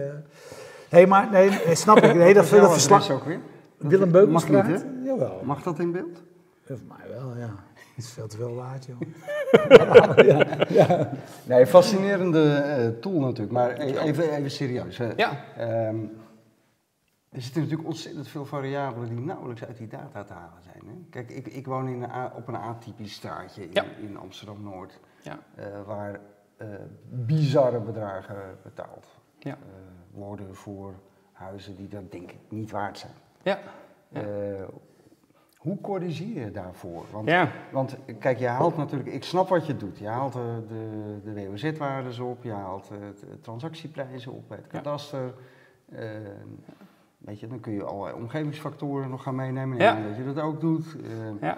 [0.89, 2.15] hey, maar nee, snap ik.
[2.15, 3.11] Nee, dat, dat verslag.
[3.11, 3.39] ook weer?
[3.77, 4.67] Willem Mag Beukelsstraat?
[4.69, 5.41] niet, Jawel.
[5.45, 6.23] Mag dat in beeld?
[6.67, 7.55] Voor mij wel, ja.
[7.95, 9.01] Het is veel te veel waard, joh.
[10.29, 11.11] ja, ja.
[11.45, 13.53] Nee, fascinerende eh, tool natuurlijk.
[13.53, 14.99] Maar even, even serieus.
[14.99, 15.09] hè.
[15.17, 15.45] Ja.
[15.57, 15.97] Ehm,
[17.33, 20.83] er zitten natuurlijk ontzettend veel variabelen die nauwelijks uit die data te halen zijn.
[20.87, 20.93] Hè?
[21.11, 23.85] Kijk, ik, ik woon in een op een atypisch straatje in, Ja.
[24.01, 25.01] in Amsterdam-Noord.
[25.23, 25.39] Ja.
[25.55, 26.21] eh, waar
[26.57, 26.69] eh,
[27.09, 29.07] bizarre bedragen betaald
[29.39, 29.51] Ja.
[29.53, 29.57] eh,
[30.11, 30.95] worden voor
[31.33, 33.13] huizen die dat denk ik niet waard zijn.
[33.43, 33.59] Ja.
[35.57, 37.05] Hoe corrigeer je daarvoor?
[37.11, 37.31] Want,
[37.73, 39.99] want kijk, je haalt natuurlijk, ik snap wat je doet.
[39.99, 45.35] Je haalt de, de, de WOZ-waardes op, je haalt de transactieprijzen op bij het kadaster.
[45.89, 46.09] Eh,
[47.25, 49.79] weet je, dan kun je allerlei omgevingsfactoren nog gaan meenemen.
[49.79, 49.97] Ja.
[49.97, 50.85] En dat je dat ook doet.
[51.03, 51.57] Eh, Ja.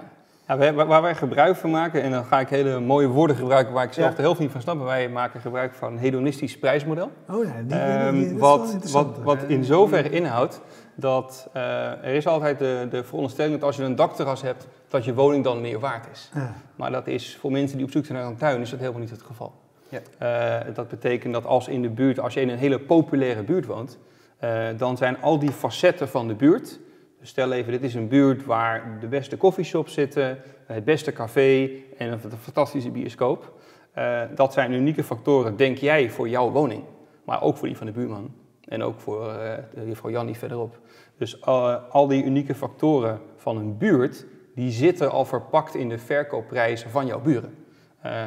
[0.48, 3.36] Ja, wij- waar waar wij gebruik van maken, en dan ga ik hele mooie woorden
[3.36, 4.16] gebruiken waar ik zelf Ja.
[4.16, 7.10] de helft niet van snap, maar wij maken gebruik van een hedonistisch prijsmodel.
[7.30, 10.60] Oh ja, die, die, die, Ehm, wat, wat, wat in zoverre inhoudt
[10.94, 15.04] dat eh, er is altijd de, de veronderstelling dat als je een dakterras hebt, dat
[15.04, 16.30] je woning dan meer waard is.
[16.34, 16.54] Ja.
[16.76, 19.00] Maar dat is voor mensen die op zoek zijn naar een tuin, is dat helemaal
[19.00, 19.52] niet het geval.
[19.88, 20.00] Ja.
[20.18, 23.66] Eh, dat betekent dat als in de buurt, als je in een hele populaire buurt
[23.66, 23.98] woont,
[24.44, 26.80] eh, dan zijn al die facetten van de buurt.
[27.20, 31.70] Dus stel even, dit is een buurt waar de beste coffeeshops zitten, het beste café
[31.98, 33.52] en een fantastische bioscoop.
[33.92, 36.82] Eh, dat zijn unieke factoren, denk jij, voor jouw woning.
[37.24, 38.34] Maar ook voor die van de buurman.
[38.68, 39.34] En ook voor
[39.76, 40.78] uh, juffrouw Jan verderop.
[41.16, 41.42] Dus
[41.90, 47.06] al die unieke factoren van een buurt, die zitten al verpakt in de verkoopprijzen van
[47.06, 47.54] jouw buren.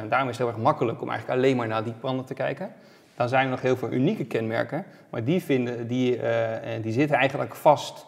[0.08, 2.72] daarom is het heel erg makkelijk om eigenlijk alleen maar naar die panden te kijken
[3.18, 6.22] dan zijn er nog heel veel unieke kenmerken, maar die, vinden, die, uh,
[6.82, 8.06] die zitten eigenlijk vast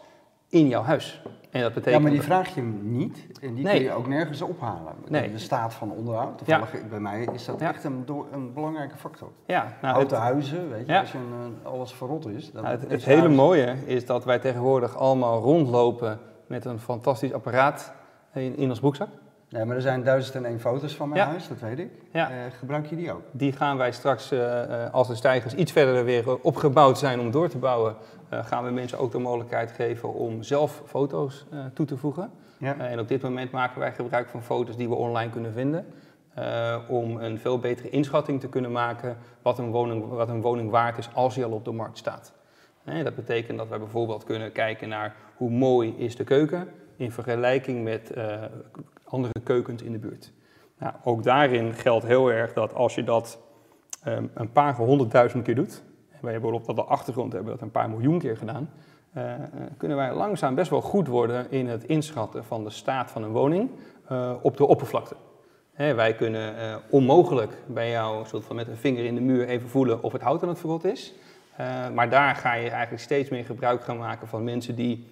[0.49, 1.23] in jouw huis.
[1.51, 4.43] En dat betekent ja, maar die vraag je niet en die kun je ook nergens
[4.43, 4.95] ophalen.
[5.09, 5.33] Nee.
[5.33, 6.87] De staat van onderhoud, toevallig ja.
[6.89, 9.31] bij mij is dat echt een, een, belangrijke factor.
[9.47, 12.53] Ja, nou, Houten huizen, weet je, als je een, alles verrot is.
[12.53, 17.33] Dan nou, het, het hele mooie is dat wij tegenwoordig allemaal rondlopen met een fantastisch
[17.33, 17.93] apparaat
[18.35, 19.09] in, in ons broekzak.
[19.51, 21.91] Nee, maar er zijn duizend en één foto's van mijn huis, dat weet ik.
[22.13, 22.31] Ja.
[22.31, 23.23] Uh, gebruik je die ook?
[23.31, 27.49] Die gaan wij straks, uh, als de stijgers iets verder weer opgebouwd zijn om door
[27.49, 27.97] te bouwen,
[28.33, 32.31] uh, gaan we mensen ook de mogelijkheid geven om zelf foto's toe te voegen.
[32.59, 32.79] Ja.
[32.79, 35.87] en op dit moment maken wij gebruik van foto's die we online kunnen vinden.
[36.89, 40.99] om een veel betere inschatting te kunnen maken wat een, woning, wat een woning waard
[40.99, 42.33] is als die al op de markt staat.
[42.85, 46.69] dat betekent dat wij bijvoorbeeld kunnen kijken naar hoe mooi is de keuken
[47.01, 48.13] in vergelijking met
[49.05, 50.33] andere keukens in de buurt.
[50.81, 53.39] Nou, ook daarin geldt heel erg dat als je dat
[54.07, 57.71] um, een paar honderdduizend keer doet, en wij hebben op de achtergrond hebben dat een
[57.71, 58.71] paar miljoen keer gedaan,
[59.17, 59.33] uh,
[59.77, 63.31] kunnen wij langzaam best wel goed worden in het inschatten van de staat van een
[63.31, 63.71] woning
[64.13, 65.17] uh, op de oppervlakte.
[65.77, 66.55] Wij kunnen
[66.91, 70.23] onmogelijk bij jou soort van met een vinger in de muur even voelen of het
[70.23, 71.15] hout aan het verrot is.
[71.95, 75.07] maar daar ga je eigenlijk steeds meer gebruik gaan maken van mensen die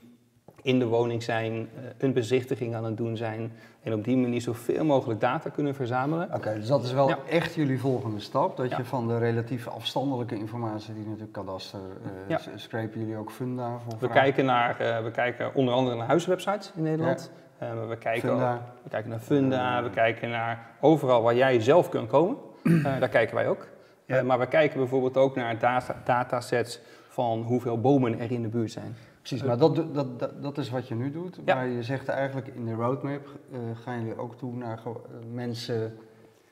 [0.62, 4.40] in de woning zijn, eh, een bezichtiging aan het doen zijn en op die manier
[4.40, 6.28] zoveel mogelijk data kunnen verzamelen.
[6.34, 10.38] Oké, dus dat is wel echt jullie volgende stap, dat je van de relatief afstandelijke
[10.38, 12.40] informatie die natuurlijk kadaster uh, ja.
[12.54, 16.72] scrapen jullie ook funda voor we kijken, naar, uh, we kijken onder andere naar huiswebsites
[16.76, 17.30] in Nederland.
[17.62, 21.88] Uh, we, kijken Ook, we kijken naar Funda, we kijken naar overal waar jij zelf
[21.88, 22.36] kunt komen.
[23.00, 23.66] daar kijken wij ook.
[24.24, 28.70] maar we kijken bijvoorbeeld ook naar data, datasets van hoeveel bomen er in de buurt
[28.70, 28.96] zijn.
[29.18, 31.38] Precies, maar dat, dat, dat, dat is wat je nu doet.
[31.44, 31.54] Ja.
[31.54, 34.92] Maar je zegt eigenlijk in de roadmap uh, gaan jullie ook toe naar uh,
[35.32, 35.98] mensen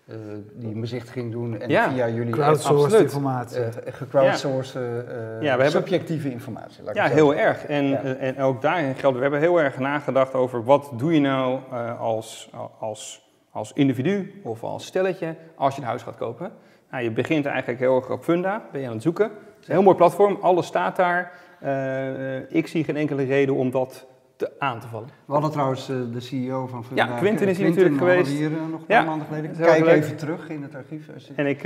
[0.08, 0.16] uh,
[0.54, 1.90] die een bezichtiging doen en ja.
[1.90, 3.62] via jullie crowdsourced informatie.
[3.86, 5.06] gecrowdsourced
[5.40, 5.56] ja.
[5.56, 6.84] we subjectieve informatie.
[6.92, 7.64] ja, heel erg.
[7.64, 11.60] En, en ook daarin geldt, we hebben heel erg nagedacht over wat doe je nou
[11.98, 16.52] als, als, als individu of als stelletje als je een huis gaat kopen.
[16.90, 19.24] Nou, je begint eigenlijk heel erg op Funda, ben je aan het zoeken.
[19.24, 21.32] Het is een heel mooi platform, alles staat daar.
[21.64, 25.08] Uh, ik zie geen enkele reden om dat te, aan te vallen.
[25.24, 27.06] We hadden trouwens uh, de CEO van Funda.
[27.06, 28.30] Ja, Quinten is hier natuurlijk geweest.
[28.30, 29.56] hier uh, nog een paar maanden geleden.
[29.56, 31.08] Kijk even terug in het archief.
[31.36, 31.60] En ik,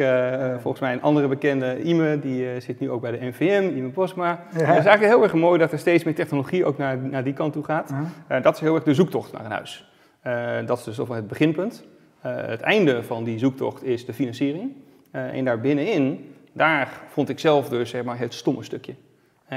[0.61, 4.26] volgens mij een andere bekende, Ime, die zit nu ook bij de NVM, Ime Posma.
[4.26, 4.37] Ja.
[4.50, 7.33] Het is eigenlijk heel erg mooi dat er steeds meer technologie ook naar, naar die
[7.33, 7.92] kant toe gaat.
[8.42, 9.92] dat is heel erg de zoektocht naar een huis.
[10.66, 11.85] dat is dus het beginpunt.
[12.20, 14.72] het einde van die zoektocht is de financiering.
[15.11, 18.94] en daar binnenin, daar vond ik zelf dus zeg maar, het stomme stukje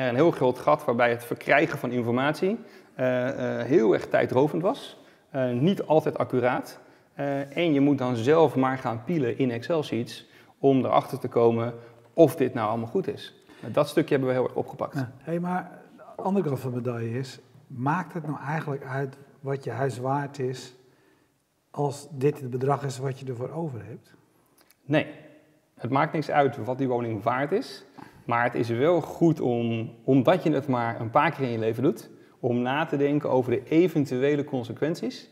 [0.01, 2.60] een heel groot gat waarbij het verkrijgen van informatie
[2.99, 4.97] uh, uh, heel erg tijdrovend was.
[5.53, 6.79] Niet altijd accuraat.
[7.49, 10.25] en je moet dan zelf maar gaan pielen in Excel-sheets
[10.60, 11.73] om erachter te komen
[12.13, 13.34] of dit nou allemaal goed is.
[13.71, 14.95] Dat stukje hebben we heel erg opgepakt.
[14.95, 15.12] Ja.
[15.17, 19.63] Hey, maar de andere kant van de medaille is, maakt het nou eigenlijk uit wat
[19.63, 20.75] je huis waard is
[21.71, 24.13] als dit het bedrag is wat je ervoor over hebt?
[24.86, 25.08] Nee,
[25.75, 27.86] het maakt niks uit wat die woning waard is.
[28.26, 31.60] Maar het is wel goed om, omdat je het maar een paar keer in je
[31.60, 32.10] leven doet,
[32.40, 35.30] om na te denken over de eventuele consequenties.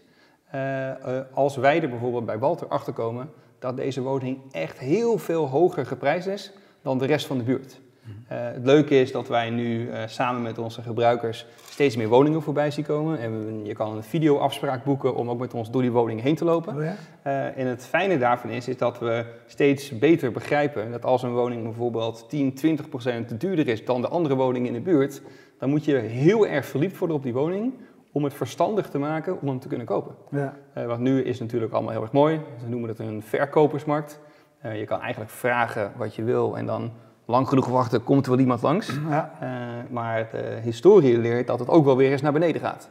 [0.55, 5.17] Uh, uh, als wij er bijvoorbeeld bij Walter achter komen dat deze woning echt heel
[5.17, 7.81] veel hoger geprijsd is dan de rest van de buurt.
[8.05, 12.41] Uh, het leuke is dat wij nu uh, samen met onze gebruikers steeds meer woningen
[12.41, 13.19] voorbij zien komen.
[13.19, 16.45] En je kan een videoafspraak boeken om ook met ons door die woning heen te
[16.45, 16.75] lopen.
[16.75, 16.95] Oh ja?
[17.27, 21.33] uh, en het fijne daarvan is, is dat we steeds beter begrijpen dat als een
[21.33, 25.21] woning bijvoorbeeld 10, 20 procent duurder is dan de andere woning in de buurt,
[25.59, 27.73] dan moet je heel erg verliefd worden op die woning
[28.11, 30.15] om het verstandig te maken om hem te kunnen kopen.
[30.29, 30.55] Ja.
[30.73, 32.39] want nu is het natuurlijk allemaal heel erg mooi.
[32.63, 34.19] We noemen het een verkopersmarkt.
[34.61, 36.91] je kan eigenlijk vragen wat je wil en dan
[37.25, 38.99] lang genoeg wachten, komt er wel iemand langs.
[39.09, 39.31] Ja.
[39.43, 39.49] Uh,
[39.89, 42.89] maar de historie leert dat het ook wel weer eens naar beneden gaat.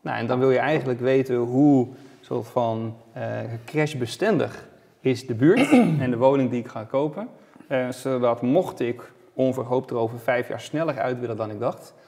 [0.00, 1.86] Nou, en dan wil je eigenlijk weten hoe
[2.20, 3.22] soort van uh,
[3.64, 4.68] crashbestendig
[5.00, 5.70] is de buurt
[6.04, 7.28] en de woning die ik ga kopen.
[7.68, 11.94] Uh, zodat mocht ik onverhoopt er over vijf jaar sneller uit willen dan ik dacht,
[11.98, 12.07] eh,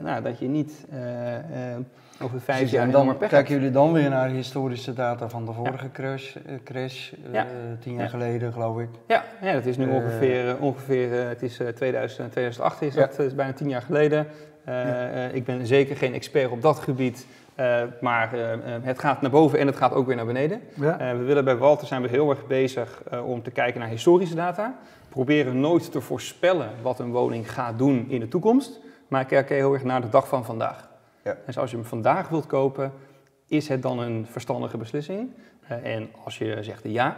[0.00, 1.78] nou, dat je niet eh, eh,
[2.22, 5.90] over vijf Precies, jaar pech kijken jullie dan weer naar historische data van de vorige
[5.90, 7.46] crash, eh, crash eh, Ja.
[7.80, 8.08] tien jaar Ja.
[8.08, 8.88] geleden geloof ik.
[9.06, 12.82] Ja, ja, dat is nu Eh, ongeveer, eh, ongeveer eh, het is eh, 2000, 2008
[12.82, 14.26] is dat, eh, is bijna tien jaar geleden.
[14.64, 18.98] Eh, eh, ik ben zeker geen expert op dat gebied, eh, maar eh, eh, het
[18.98, 20.60] gaat naar boven en het gaat ook weer naar beneden.
[20.74, 20.98] Ja.
[20.98, 23.88] Eh, we willen bij Walter zijn we heel erg bezig eh, om te kijken naar
[23.88, 24.74] historische data.
[25.08, 28.80] Proberen nooit te voorspellen wat een woning gaat doen in de toekomst,
[29.12, 30.88] maar kijken heel erg naar de dag van vandaag.
[31.24, 31.36] Ja.
[31.46, 32.92] Dus als je hem vandaag wilt kopen,
[33.46, 35.30] is het dan een verstandige beslissing?
[35.66, 37.16] Eh, en als je zegt ja,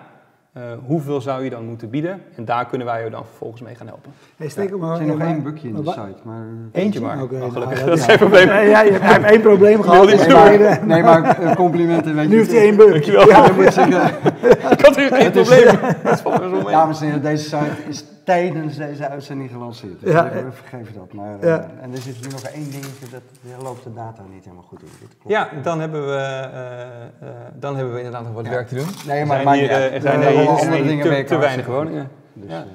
[0.52, 2.22] eh, hoeveel zou je dan moeten bieden?
[2.36, 4.12] En daar kunnen wij je dan vervolgens mee gaan helpen.
[4.36, 6.46] Hey, steek hem Er maar- is nog maar- één bukje in de maar- site, maar...
[6.72, 7.22] Eentje maar.
[7.22, 8.08] Oh, nou, gelukkig, dat is ja.
[8.08, 8.46] geen probleem.
[8.48, 10.06] Nee, ja, je hebt, één probleem gehad.
[10.10, 10.36] en zo.
[10.36, 12.36] hij- Nee, nee, maar eh, complimenten weet Nu je.
[12.36, 12.90] heeft hij één bug.
[12.90, 13.28] Dankjewel.
[13.28, 14.06] Ja, Ik moet zeggen,
[14.72, 16.64] Ik had hier geen probleem.
[16.70, 20.00] Dames en heren, deze site is tijdens deze uitzending gelanceerd.
[20.00, 20.30] Dus Ja.
[20.32, 21.12] we vergeven dat.
[21.12, 21.70] Maar, eh, Ja.
[21.80, 24.82] En er zit hier nog één dingetje, dat daar loopt de data niet helemaal goed
[24.82, 24.88] in.
[25.26, 28.50] Ja, dan hebben we, eh, eh, dan hebben we inderdaad nog wat Ja.
[28.50, 28.86] werk te doen.
[29.06, 31.02] Nee, Er maar zijn hier, eh, er zijn Eh, hier er zijn andere hier dingen
[31.04, 32.08] te, werken te weinig woningen.
[32.32, 32.60] Dus, Ja.
[32.62, 32.66] eh,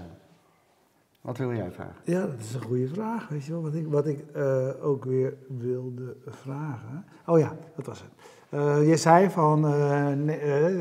[1.21, 1.95] wat wil jij vragen?
[2.03, 3.27] Ja, dat is een goede vraag.
[3.27, 7.05] Weet je wel, wat ik, wat ik eh, ook weer wilde vragen.
[7.25, 8.09] Oh ja, dat was het.
[8.49, 10.79] Eh, je zei van eh, eh,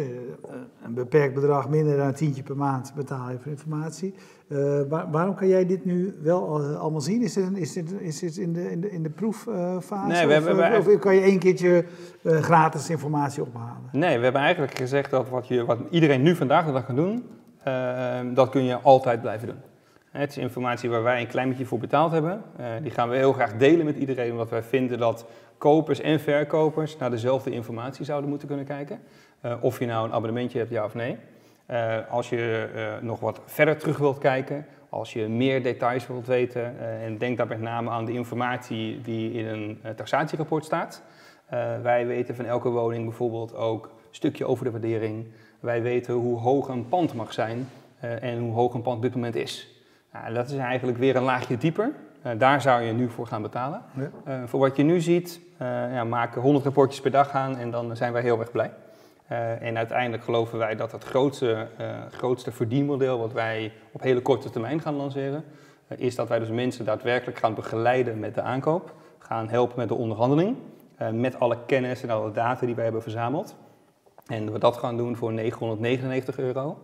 [0.84, 4.14] een beperkt bedrag minder dan een tientje per maand betaal je voor informatie.
[4.88, 7.22] Waar- waarom kan jij dit nu wel al- allemaal zien?
[7.22, 10.06] Is dit, is dit, is dit in, de, in, de, in de proeffase?
[10.06, 11.84] Nee, we of, hebben- we- of kan je één keertje
[12.24, 13.76] gratis informatie ophalen?
[13.92, 16.96] Nee, we hebben eigenlijk gezegd dat wat, je, wat iedereen nu vandaag de dag kan
[16.96, 17.24] doen,
[17.62, 19.56] eh, dat kun je altijd blijven doen.
[20.10, 22.42] Het is informatie waar wij een klein beetje voor betaald hebben.
[22.82, 25.26] Die gaan we heel graag delen met iedereen, omdat wij vinden dat
[25.58, 29.00] kopers en verkopers naar dezelfde informatie zouden moeten kunnen kijken.
[29.40, 31.16] Eh, of je nou een abonnementje hebt, ja of nee.
[31.66, 36.26] Eh, als je eh, nog wat verder terug wilt kijken, als je meer details wilt
[36.26, 41.02] weten, en denk daar met name aan de informatie die in een taxatierapport staat.
[41.82, 45.26] Wij weten van elke woning bijvoorbeeld ook een stukje over de waardering.
[45.60, 47.68] Wij weten hoe hoog een pand mag zijn
[48.00, 49.68] en hoe hoog een pand op dit moment is.
[50.12, 51.92] Nou, dat is eigenlijk weer een laagje dieper.
[52.28, 53.82] Eh, daar zou je nu voor gaan betalen.
[53.94, 54.10] Ja.
[54.24, 57.70] Eh, voor wat je nu ziet, eh ja, maken 100 rapportjes per dag aan en
[57.70, 58.70] dan zijn wij heel erg blij.
[59.60, 61.66] En uiteindelijk geloven wij dat het grootste,
[62.10, 65.44] grootste verdienmodel wat wij op hele korte termijn gaan lanceren,
[65.96, 69.94] is dat wij dus mensen daadwerkelijk gaan begeleiden met de aankoop, gaan helpen met de
[69.94, 70.56] onderhandeling,
[71.12, 73.56] met alle kennis en alle data die wij hebben verzameld.
[74.26, 76.78] En we dat gaan doen voor 999 euro,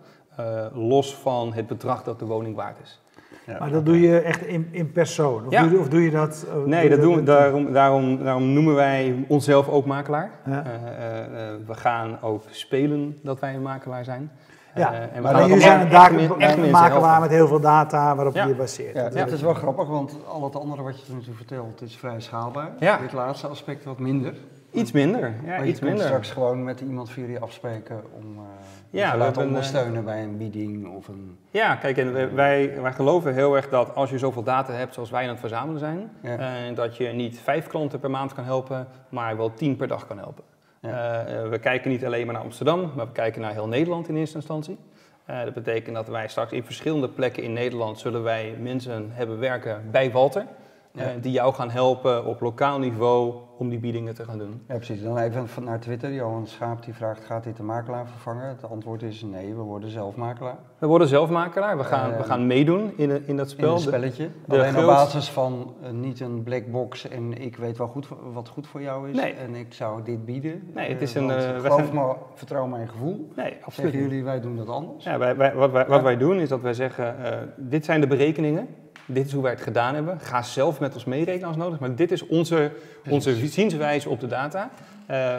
[0.73, 3.04] los van het bedrag dat de woning waard is.
[3.47, 3.57] Ja.
[3.59, 5.47] Maar dat doe je echt in, in persoon?
[5.47, 5.63] Of, Ja.
[5.63, 6.47] doe, je- of doe je dat...
[6.49, 10.31] eh, Nee, doe je dat doen we, daarom, daarom, daarom noemen wij onszelf ook makelaar.
[10.47, 10.65] Ja.
[10.65, 14.31] Eh, eh, we gaan ook spelen dat wij een makelaar zijn.
[14.75, 17.61] Ja, Eh, en we maar gaan ook jullie zijn een, echt makelaar met heel veel
[17.61, 18.47] data waarop Ja.
[18.47, 18.95] je baseert.
[18.97, 21.83] Ja, Dat het is- is wel grappig, want al het andere wat je nu vertelt
[21.83, 22.71] is vrij schaalbaar.
[22.79, 22.99] Ja.
[22.99, 24.35] Dit laatste aspect wat minder.
[24.75, 26.07] Iets minder, ja, maar je iets kunt minder.
[26.09, 28.43] straks gewoon met iemand via jullie afspreken om eh
[28.91, 31.39] Ja, te we laten hebben, eh, ondersteunen bij een bieding of een...
[31.51, 34.95] Ja, kijk, en wij- wij, wij geloven heel erg dat als je zoveel data hebt
[34.95, 36.39] zoals wij aan het verzamelen zijn, Ja.
[36.39, 40.07] eh, dat je niet vijf klanten per maand kan helpen, maar wel tien per dag
[40.07, 40.45] kan helpen.
[40.81, 40.91] Ja.
[41.25, 44.09] Eh, eh, we kijken niet alleen maar naar Amsterdam, maar we kijken naar heel Nederland
[44.09, 44.79] in eerste instantie.
[45.25, 49.39] Eh, dat betekent dat wij straks in verschillende plekken in Nederland zullen wij mensen hebben
[49.39, 50.47] werken bij Walter.
[50.95, 51.21] Eh, Ja.
[51.21, 54.63] die jou gaan helpen op lokaal niveau om die biedingen te gaan doen.
[54.69, 55.03] Ja, precies.
[55.03, 56.13] Dan even naar Twitter.
[56.13, 58.49] Johan Schaap die vraagt, gaat dit de makelaar vervangen?
[58.49, 60.57] Het antwoord is nee, we worden zelf makelaar.
[60.79, 63.75] We worden zelf makelaar, we gaan, we gaan meedoen in, de- in dat In spel.
[63.75, 64.29] De- spelletje.
[64.47, 68.09] de Alleen op basis van eh, niet een black box en ik weet wel goed
[68.33, 69.17] wat goed voor jou is.
[69.17, 69.33] Nee.
[69.33, 70.71] En ik zou dit bieden.
[70.75, 73.29] Nee, het Eh, is een, wij geloof zijn- me, vertrouw mijn gevoel.
[73.37, 75.05] Nee, absoluut Zeggen jullie, wij doen dat anders.
[75.05, 77.15] Ja, wij, wij- wat, wij, wat wij doen is dat wij zeggen,
[77.57, 78.69] dit zijn de berekeningen,
[79.07, 80.21] dit is hoe wij het gedaan hebben.
[80.21, 82.71] Ga zelf met ons meerekenen als nodig, maar dit is onze,
[83.09, 84.71] onze zienswijze op de data.
[85.07, 85.39] Eh,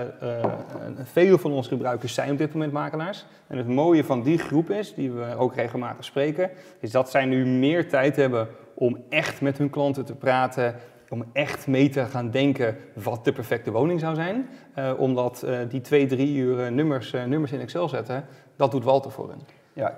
[1.03, 3.25] veel van onze gebruikers zijn op dit moment makelaars.
[3.47, 6.49] En het mooie van die groep is, die we ook regelmatig spreken,
[6.79, 10.75] is dat zij nu meer tijd hebben om echt met hun klanten te praten,
[11.09, 14.49] om echt mee te gaan denken wat de perfecte woning zou zijn.
[14.73, 18.25] Eh, omdat die twee, drie uur nummers, nummers in Excel zetten,
[18.55, 19.64] dat doet Walter voor hen.
[19.75, 19.93] Ja,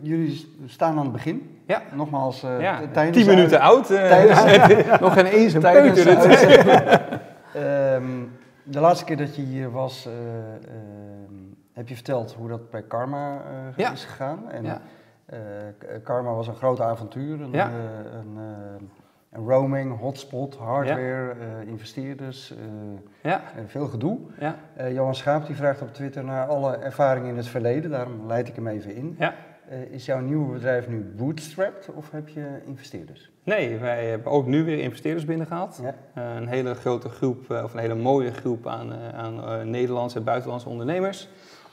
[0.00, 1.60] jullie staan aan het begin.
[1.66, 1.82] Ja.
[1.92, 3.90] Nogmaals, eh, Ja, tijdens tien minuten oud.
[3.90, 6.10] eh, tijdens- nog geen eens een tijdens de.
[7.54, 8.04] Ehm,
[8.62, 11.34] de laatste keer dat je hier was, eh, ehm,
[11.72, 13.92] heb je verteld hoe dat bij Karma eh, Ja.
[13.92, 14.50] is gegaan.
[14.50, 14.80] En
[16.02, 17.40] Karma was een groot avontuur.
[17.40, 17.70] Een, Ja.
[17.70, 18.90] een, een
[19.32, 22.56] roaming, hotspot, hardware, eh, investeerders, eh,
[23.30, 24.18] Ja, eh, veel gedoe.
[24.38, 24.56] ja,
[24.92, 28.54] Johan Schaap die vraagt op Twitter naar alle ervaringen in het verleden, daarom leid ik
[28.54, 29.16] hem even in.
[29.18, 29.34] ja.
[29.90, 33.30] Is jouw nieuwe bedrijf nu bootstrapped of heb je investeerders?
[33.44, 35.80] Nee, wij hebben ook nu weer investeerders binnengehaald.
[36.14, 40.68] Eh, een hele grote groep, of een hele mooie groep aan, aan Nederlandse en buitenlandse
[40.68, 41.28] ondernemers.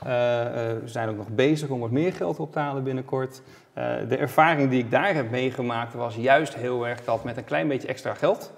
[0.06, 3.42] Eh, eh, we zijn ook nog bezig om wat meer geld op te halen binnenkort.
[3.74, 7.44] Eh, de ervaring die ik daar heb meegemaakt was juist heel erg dat met een
[7.44, 8.52] klein beetje extra geld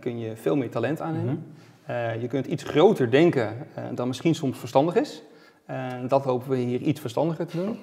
[0.00, 1.46] kun je veel meer talent aannemen.
[1.84, 5.22] Eh, je kunt iets groter denken dan misschien soms verstandig is.
[5.66, 7.78] En dat hopen we hier iets verstandiger te doen.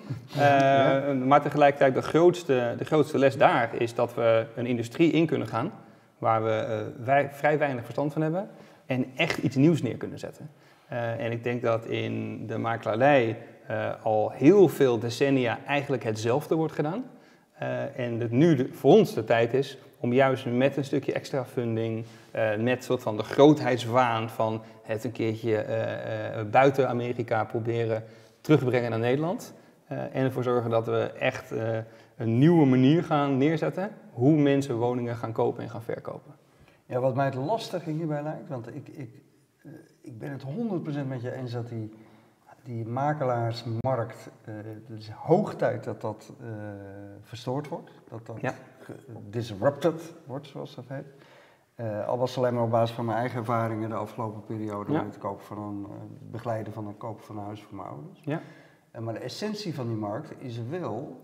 [1.27, 5.47] Maar tegelijkertijd de grootste, de grootste les daar is dat we een industrie in kunnen
[5.47, 5.71] gaan
[6.17, 8.49] waar we wij, vrij weinig verstand van hebben
[8.85, 10.49] en echt iets nieuws neer kunnen zetten.
[10.87, 16.55] Eh, en ik denk dat in de makelaarij eh, al heel veel decennia eigenlijk hetzelfde
[16.55, 17.03] wordt gedaan.
[17.53, 21.13] Eh, en het nu de- voor ons de tijd is om juist met een stukje
[21.13, 22.05] extra funding,
[22.59, 25.65] met soort van de grootheidswaan van het een keertje
[26.51, 28.03] buiten Amerika proberen
[28.41, 29.53] terug te brengen naar Nederland.
[29.87, 31.51] En ervoor zorgen dat we echt
[32.17, 36.35] een nieuwe manier gaan neerzetten hoe mensen woningen gaan kopen en gaan verkopen.
[36.85, 39.09] Ja, wat mij het lastige hierbij lijkt, want ik, ik,
[40.05, 40.43] ik ben het
[41.03, 41.91] 100% met je eens dat die,
[42.63, 46.47] die makelaarsmarkt, eh, het is hoog tijd dat dat eh,
[47.21, 47.91] verstoord wordt.
[48.09, 48.53] Dat dat Ja.
[49.29, 51.05] disrupted wordt, zoals dat heet.
[51.75, 54.91] Eh, al was het alleen maar op basis van mijn eigen ervaringen de afgelopen periode
[54.91, 54.97] Ja.
[54.97, 55.85] met het kopen van een,
[56.31, 58.21] begeleiden van een kopen van een huis voor mijn ouders.
[58.23, 58.41] Ja.
[58.99, 61.23] Maar de essentie van die markt is wel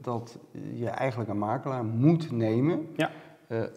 [0.00, 0.38] dat
[0.74, 3.10] je eigenlijk een makelaar moet nemen, Ja.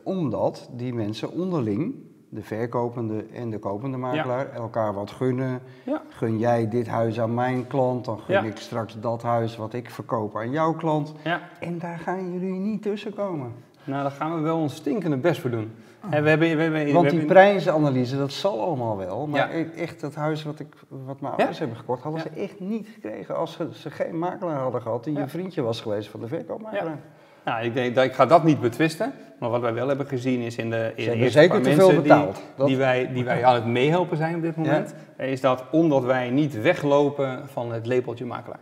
[0.04, 1.96] omdat die mensen onderling,
[2.30, 5.62] de verkopende en de kopende makelaar, elkaar wat gunnen.
[5.84, 6.02] Ja.
[6.10, 8.42] Gun jij dit huis aan mijn klant, dan gun Ja.
[8.44, 11.14] ik straks dat huis wat ik verkoop aan jouw klant.
[11.60, 13.54] En daar gaan jullie niet tussen komen.
[13.84, 15.72] Nou, daar gaan we wel ons stinkende best voor doen.
[16.10, 19.28] En we hebben, we hebben, we Want die prijsanalyse, dat zal allemaal wel.
[19.28, 22.60] Maar e- echt het huis wat, ik, wat mijn ouders hebben gekocht, hadden ze echt
[22.60, 26.20] niet gekregen als ze, ze geen makelaar hadden gehad die een vriendje was geweest van
[26.20, 27.00] de verkoopmakelaar.
[27.50, 29.14] Nou, ik, denk, dat, ik ga dat niet betwisten.
[29.40, 31.86] Maar wat wij wel hebben gezien is in de, in de zeker paar te veel
[31.88, 32.36] mensen betaald.
[32.36, 34.94] Die, Dat- die, wij, die wij aan het meehelpen zijn op dit moment.
[35.18, 38.60] Is dat omdat wij niet weglopen van het labeltje makelaar.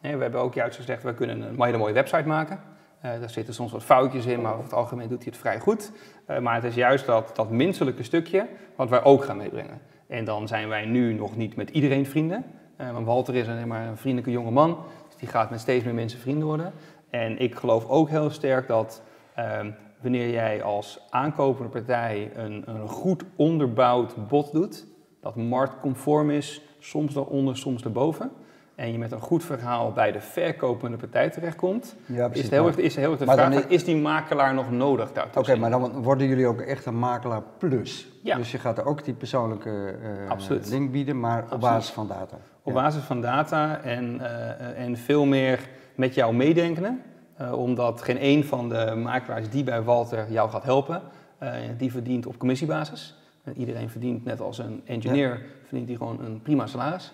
[0.00, 2.60] We hebben ook juist gezegd, we kunnen een hele mooie website maken.
[3.00, 5.58] Eh, daar zitten soms wat foutjes in, maar over het algemeen doet hij het vrij
[5.58, 5.92] goed.
[6.26, 8.46] Eh, maar het is juist dat, dat menselijke stukje
[8.76, 9.80] wat wij ook gaan meebrengen.
[10.08, 12.44] En dan zijn wij nu nog niet met iedereen vrienden.
[12.76, 14.78] Eh, want Walter is alleen maar een vriendelijke jonge man.
[15.08, 16.72] Dus die gaat met steeds meer mensen vrienden worden.
[17.20, 19.02] En ik geloof ook heel sterk dat
[19.34, 24.86] ehm, wanneer jij als aankopende partij een, een goed onderbouwd bod doet,
[25.20, 28.30] dat marktconform is, soms daaronder, soms daarboven,
[28.74, 32.66] en je met een goed verhaal bij de verkopende partij terechtkomt, Ja, is het heel
[32.66, 35.54] erg, is heel erg de Maar vraag, dan is die makelaar nog nodig daartussen?
[35.54, 38.08] Oké, maar dan worden jullie ook echt een makelaar plus.
[38.22, 38.36] Ja.
[38.36, 40.70] Dus je gaat er ook die persoonlijke eh, Absoluut.
[40.70, 42.36] link bieden, maar op basis van data.
[42.62, 42.82] Op Ja.
[42.82, 47.02] basis van data en, eh, en veel meer met jou meedenken.
[47.36, 51.02] Eh, omdat geen een van de makelaars die bij Walter jou gaat helpen,
[51.38, 53.14] eh, die verdient op commissiebasis.
[53.44, 57.12] Eh, iedereen verdient, net als een engineer, verdient die gewoon een prima salaris.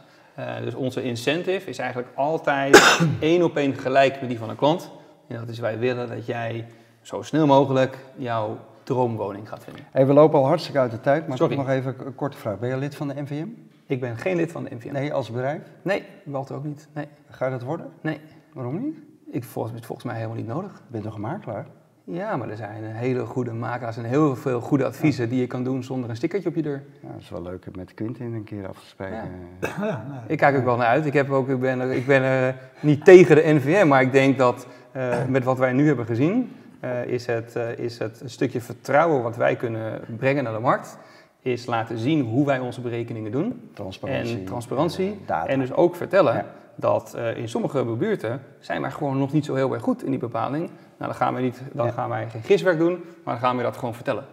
[0.64, 4.90] Dus onze incentive is eigenlijk altijd één op één gelijk met die van een klant.
[5.29, 6.66] En dat is wij willen dat jij
[7.01, 9.85] zo snel mogelijk jouw droomwoning gaat vinden.
[9.90, 11.57] Hey, we lopen al hartstikke uit de tijd, maar Sorry.
[11.57, 12.59] nog even een korte vraag.
[12.59, 13.47] Ben je lid van de NVM?
[13.87, 14.92] Ik ben geen lid van de NVM.
[14.92, 15.61] Nee, als bedrijf?
[15.83, 16.88] Nee, Walter ook niet.
[16.92, 17.90] Nee, Ga je dat worden?
[18.01, 18.21] nee.
[18.53, 18.97] Waarom niet?
[19.31, 20.73] Ik, volgens, het volgens mij helemaal niet nodig.
[20.73, 21.67] Je bent toch een makelaar?
[22.05, 25.65] Ja, maar er zijn hele goede makelaars en heel veel goede adviezen die je kan
[25.65, 26.83] doen zonder een stickertje op je deur.
[27.03, 29.31] Ja, dat is wel leuk om met Quintin een keer af te spreken.
[29.61, 30.05] Ja.
[30.27, 31.07] Ik kijk ook wel naar uit.
[31.07, 34.12] Ik, heb ook, ik ben, er- ik ben er niet tegen de NVM, maar ik
[34.12, 38.21] denk dat eh, met wat wij nu hebben gezien, eh, is, het, eh, is het
[38.21, 40.99] een stukje vertrouwen wat wij kunnen brengen naar de markt,
[41.41, 43.71] is laten zien hoe wij onze berekeningen doen.
[43.75, 44.38] Transparantie.
[44.38, 45.07] En transparantie.
[45.11, 45.47] eh, data.
[45.49, 46.45] En dus ook vertellen Ja.
[46.74, 50.11] Dat eh, in sommige buurten zijn wij gewoon nog niet zo heel erg goed in
[50.11, 50.66] die bepaling.
[50.66, 51.92] Nou, dan gaan wij, niet, dan Ja.
[51.92, 52.92] gaan wij geen giswerk doen,
[53.24, 54.24] maar dan gaan we dat gewoon vertellen.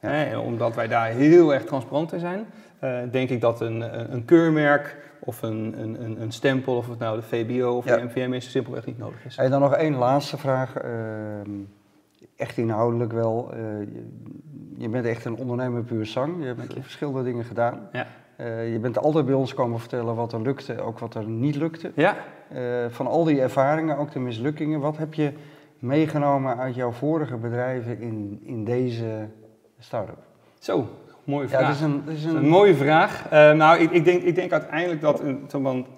[0.00, 0.08] Ja.
[0.08, 2.46] Hè, en omdat wij daar heel erg transparant in zijn,
[2.78, 7.16] eh, denk ik dat een, een, keurmerk of een, een, een- stempel, of het nou
[7.16, 7.96] de VBO of Ja.
[7.96, 9.36] de NVM is, simpelweg niet nodig is.
[9.36, 10.76] Hey, dan nog één laatste vraag.
[10.76, 11.50] Ehm,
[12.36, 13.50] echt inhoudelijk wel.
[13.52, 13.58] Eh,
[14.76, 16.40] je, bent echt een ondernemer puur zang.
[16.40, 17.88] Je hebt verschillende dingen gedaan.
[17.92, 18.06] Ja.
[18.36, 21.56] Eh, je bent altijd bij ons komen vertellen wat er lukte, ook wat er niet
[21.56, 21.92] lukte.
[21.94, 22.16] Ja,
[22.48, 25.32] Eh, van al die ervaringen, ook de mislukkingen, wat heb je
[25.78, 29.28] meegenomen uit jouw vorige bedrijven in, in deze
[29.78, 30.18] start-up?
[30.58, 30.86] zo,
[31.24, 31.66] mooie Ja, vraag.
[31.66, 33.26] dat is een, dat is een, een mooie vraag.
[33.30, 35.40] Eh, nou, ik, ik, denk, ik denk uiteindelijk dat, een,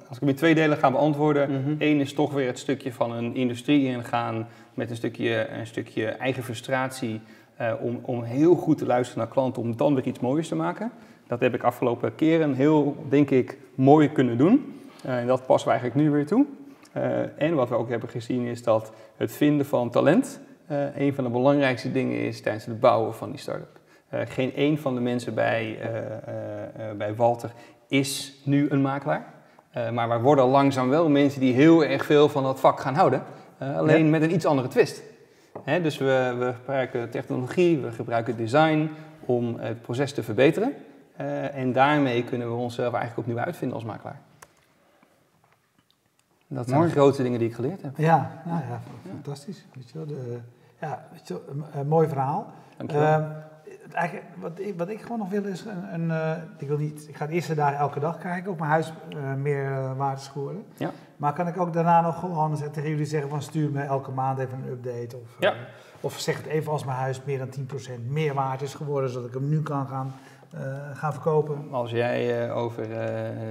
[0.08, 1.74] als ik hem in twee delen ga beantwoorden, Mhm.
[1.78, 6.06] één is toch weer het stukje van een industrie ingaan met een stukje, een stukje
[6.06, 7.20] eigen frustratie
[7.80, 10.90] om, om heel goed te luisteren naar klanten, om dan weer iets moois te maken.
[11.28, 14.80] Dat heb ik afgelopen keren heel, denk ik, mooi kunnen doen.
[15.04, 16.46] Eh, en dat passen we eigenlijk nu weer toe.
[16.92, 21.14] Eh, en wat we ook hebben gezien is dat het vinden van talent eh, een
[21.14, 23.76] van de belangrijkste dingen is tijdens het bouwen van die start-up.
[24.10, 25.78] Geen één van de mensen bij,
[26.96, 27.50] bij Walter
[27.88, 29.24] is nu een makelaar.
[29.92, 33.22] Maar wij worden langzaam wel mensen die heel erg veel van dat vak gaan houden.
[33.58, 35.02] Alleen met een iets andere twist.
[35.64, 40.74] Hè, dus we, we gebruiken technologie, we gebruiken design om het proces te verbeteren.
[41.18, 44.20] Eh, en daarmee kunnen we onszelf eigenlijk opnieuw uitvinden als makelaar.
[46.46, 46.92] Dat zijn Mooi.
[46.92, 47.96] de grootste dingen die ik geleerd heb.
[47.96, 49.66] Ja, nou ja, fantastisch.
[49.74, 50.38] Weet je wel, de,
[50.80, 52.46] ja, weet je wel, een, een mooi verhaal.
[52.76, 53.06] Dankjewel.
[53.20, 53.30] Ehm,
[53.92, 57.08] eigenlijk, wat, ik, wat ik gewoon nog wil is een, een eh, ik wil niet,
[57.08, 60.28] ik ga de eerste dagen elke dag kijken of mijn huis eh, meer waard is
[60.28, 60.64] geworden.
[60.76, 60.90] Ja.
[61.16, 64.38] Maar kan ik ook daarna nog gewoon tegen jullie zeggen van stuur me elke maand
[64.38, 65.52] even een update of, Ja.
[65.52, 65.58] eh,
[66.00, 69.28] of zeg het even als mijn huis meer dan 10% meer waard is geworden, zodat
[69.28, 70.27] ik hem nu kan gaan, eh,
[70.94, 71.68] gaan verkopen.
[71.70, 73.08] Als jij eh, over eh,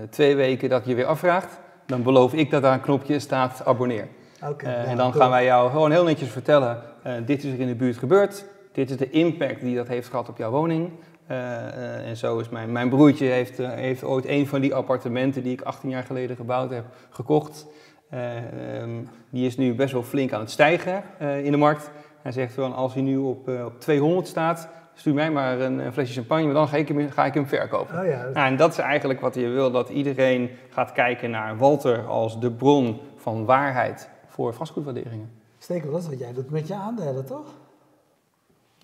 [0.09, 4.07] twee weken dat je weer afvraagt, dan beloof ik dat daar een knopje staat abonneer.
[4.43, 4.65] Oké.
[4.65, 5.21] Eh, ja, en dan cool.
[5.21, 8.45] gaan wij jou gewoon heel netjes vertellen, eh, dit is er in de buurt gebeurd,
[8.71, 10.91] dit is de impact die dat heeft gehad op jouw woning.
[11.27, 14.75] Eh, eh, en zo is mijn, mijn broertje heeft, eh, heeft ooit een van die
[14.75, 17.67] appartementen die ik 18 jaar geleden gebouwd heb, gekocht.
[18.09, 18.37] Eh,
[18.77, 18.89] ehm,
[19.29, 21.91] die is nu best wel flink aan het stijgen eh, in de markt.
[22.21, 24.69] Hij zegt van als hij nu op, eh, op 200 staat,
[24.99, 27.47] stuur mij maar een, een flesje champagne, maar dan ga ik hem, ga ik hem
[27.47, 27.99] verkopen.
[27.99, 31.29] Oh ja, dat- Nou, en dat is eigenlijk wat je wil, dat iedereen gaat kijken
[31.29, 35.31] naar Walter als de bron van waarheid voor vastgoedwaarderingen.
[35.57, 37.47] Stekel, dat is wat jij doet met je aandelen, toch?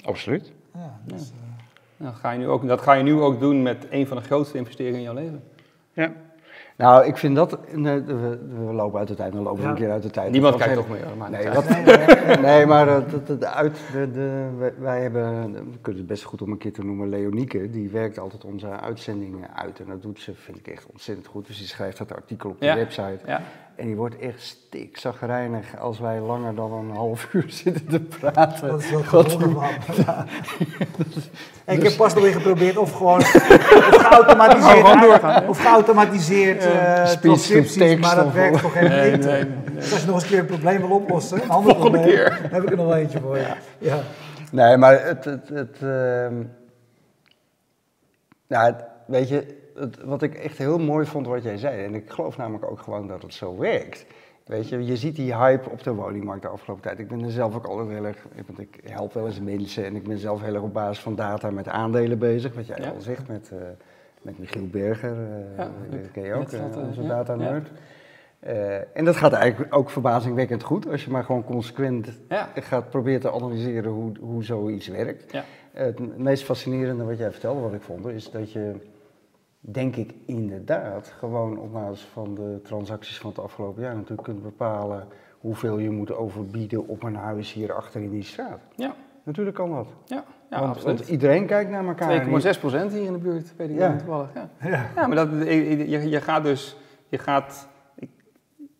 [0.03, 0.51] Absoluut.
[0.73, 3.87] Ja, dus, eh, Dat ga, je nu ook, dat ga je nu ook doen met
[3.89, 5.43] een van de grootste investeringen in jouw leven.
[5.93, 6.11] Ja.
[6.77, 7.57] Nou, ik vind dat...
[7.75, 9.69] nee, we, we lopen uit de tijd, dan lopen we Ja.
[9.69, 10.31] een keer uit de tijd.
[10.31, 11.05] Niemand kijkt toch meer.
[11.17, 11.65] Maar Nee, wat,
[12.47, 14.47] nee, maar dat, dat, uit, de, de,
[14.79, 18.19] wij, hebben, we kunnen het best goed om een keer te noemen, Leonieke, die werkt
[18.19, 19.79] altijd onze uitzendingen uit.
[19.79, 21.47] En dat doet ze, vind ik echt ontzettend goed.
[21.47, 22.75] Dus die schrijft dat artikel op de Ja.
[22.75, 23.19] website.
[23.25, 23.41] Ja.
[23.75, 28.67] En die wordt echt stikzagrijnig als wij langer dan een half uur zitten te praten.
[28.67, 29.69] Dat is wel geweldig, man.
[31.75, 33.19] Ik heb pas nog weer geprobeerd of gewoon
[34.13, 39.25] geautomatiseerd, Oh, of geautomatiseerd eh transcripties, maar dat werkt toch helemaal Nee, niet.
[39.25, 39.75] nee, nee, nee.
[39.75, 42.15] Dus als je nog eens een keer een probleem wil oplossen, een ander Volgende probleem,
[42.15, 42.39] keer.
[42.41, 43.47] dan heb ik er nog wel eentje voor je.
[43.77, 43.99] Ja.
[44.51, 45.25] Nee, maar het.
[45.25, 46.43] het, het ehm,
[48.47, 48.73] nou,
[49.07, 49.45] weet je,
[49.75, 52.79] het, wat ik echt heel mooi vond wat jij zei, en ik geloof namelijk ook
[52.79, 54.05] gewoon dat het zo werkt.
[54.45, 56.99] Weet je, je ziet die hype op de woningmarkt de afgelopen tijd.
[56.99, 59.95] Ik ben er zelf ook altijd heel erg, want ik help wel eens mensen en
[59.95, 62.53] ik ben zelf heel erg op basis van data met aandelen bezig.
[62.55, 62.89] Wat jij Ja.
[62.89, 63.57] al zegt met, eh,
[64.23, 66.11] met Michiel Berger, eh Ja, die leuk.
[66.11, 67.71] ken je ook, dat, eh, eh, onze data nerd.
[68.39, 72.49] Eh, en dat gaat eigenlijk ook verbazingwekkend goed als je maar gewoon consequent Ja.
[72.55, 75.31] gaat proberen te analyseren hoe, hoe zoiets werkt.
[75.31, 75.43] Ja.
[75.71, 78.71] Het meest fascinerende wat jij vertelde, wat ik vond, is dat je,
[79.59, 84.43] denk ik inderdaad, gewoon op basis van de transacties van het afgelopen jaar natuurlijk kunt
[84.43, 85.07] bepalen
[85.39, 88.59] hoeveel je moet overbieden op een huis hier achter in die straat.
[88.75, 89.87] Ja, Natuurlijk kan dat.
[90.05, 90.97] ja, ja want, absoluut.
[90.97, 92.25] want iedereen kijkt naar elkaar.
[92.55, 93.95] 2,6 procent hier in de buurt, weet ik Ja.
[93.95, 94.29] toevallig.
[94.33, 94.49] Ja.
[94.61, 94.89] Ja.
[94.95, 96.77] Ja, maar dat, je, je gaat dus,
[97.09, 97.67] je gaat,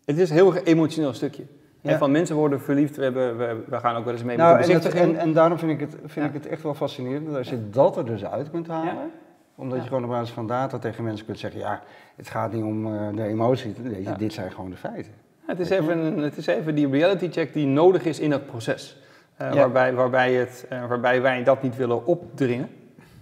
[0.04, 1.44] het is een heel emotioneel stukje.
[1.80, 1.90] Ja.
[1.90, 4.56] En van mensen worden verliefd, we, hebben, we, we gaan ook wel eens mee Nou,
[4.68, 7.26] met de en, en, en daarom vind, ik het, vind ik het echt wel fascinerend
[7.26, 9.10] dat als je dat er dus uit kunt halen.
[9.56, 11.82] Omdat je gewoon op basis van data tegen mensen kunt zeggen, ja,
[12.16, 13.74] het gaat niet om eh, de emotie,
[14.18, 15.12] dit zijn gewoon de feiten.
[15.46, 18.96] Het is, even, het is even die reality check die nodig is in dat proces.
[19.36, 19.54] Eh, Ja.
[19.54, 22.68] waarbij, waarbij, het, eh, waarbij wij dat niet willen opdringen.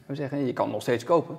[0.07, 1.37] We zeggen, je kan nog steeds kopen.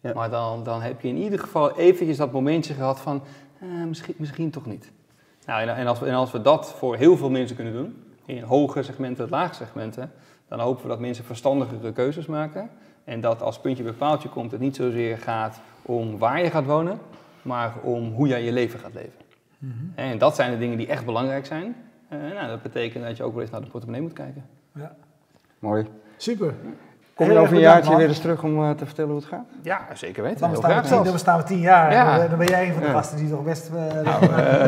[0.00, 0.12] Ja.
[0.14, 3.22] Maar dan, dan heb je in ieder geval eventjes dat momentje gehad van,
[3.60, 4.92] eh, misschien, misschien toch niet.
[5.46, 8.04] Nou, en, en, als we, en als we dat voor heel veel mensen kunnen doen,
[8.24, 10.12] in hoge segmenten, lage segmenten,
[10.48, 12.70] dan hopen we dat mensen verstandigere keuzes maken.
[13.04, 16.64] En dat als puntje bij paaltje komt, het niet zozeer gaat om waar je gaat
[16.64, 16.98] wonen,
[17.42, 19.24] maar om hoe jij je leven gaat leven.
[19.94, 21.76] En dat zijn de dingen die echt belangrijk zijn.
[22.08, 24.44] Eh, nou, dat betekent dat je ook wel eens naar de portemonnee moet kijken.
[24.74, 24.92] Ja.
[25.58, 25.86] Mooi.
[26.16, 26.54] Super.
[27.14, 27.98] Kom je over een jaartje man.
[27.98, 29.44] weer eens terug om eh, te vertellen hoe het gaat?
[29.62, 30.40] Ja, zeker weten.
[30.40, 31.92] Dan bestaan, we tien, dan bestaan we tien jaar.
[31.92, 32.18] Ja.
[32.18, 33.70] Dan- Dan ben jij een van de gasten die toch best...
[33.74, 34.64] eh, uh,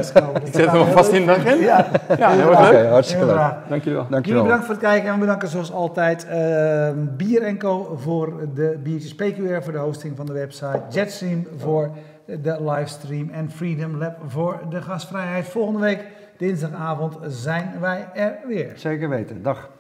[0.47, 1.65] Ik zet hem alvast in de agenda.
[1.65, 1.87] Ja,
[2.19, 2.89] Ja, heel Oké, erg leuk.
[2.91, 3.37] hartstikke leuk.
[3.37, 3.93] Dank jullie wel.
[3.93, 4.43] Jullie Dankjewel.
[4.43, 9.15] bedankt voor het kijken en we bedanken zoals altijd eh, Bier Co voor de biertjes,
[9.15, 11.91] PQR voor de hosting van de website, Jetstream voor
[12.25, 15.47] de livestream en Freedom Lab voor de gastvrijheid.
[15.49, 16.05] Volgende week,
[16.39, 18.73] dinsdagavond, zijn wij er weer.
[18.77, 19.43] Zeker weten.
[19.43, 19.71] Dag.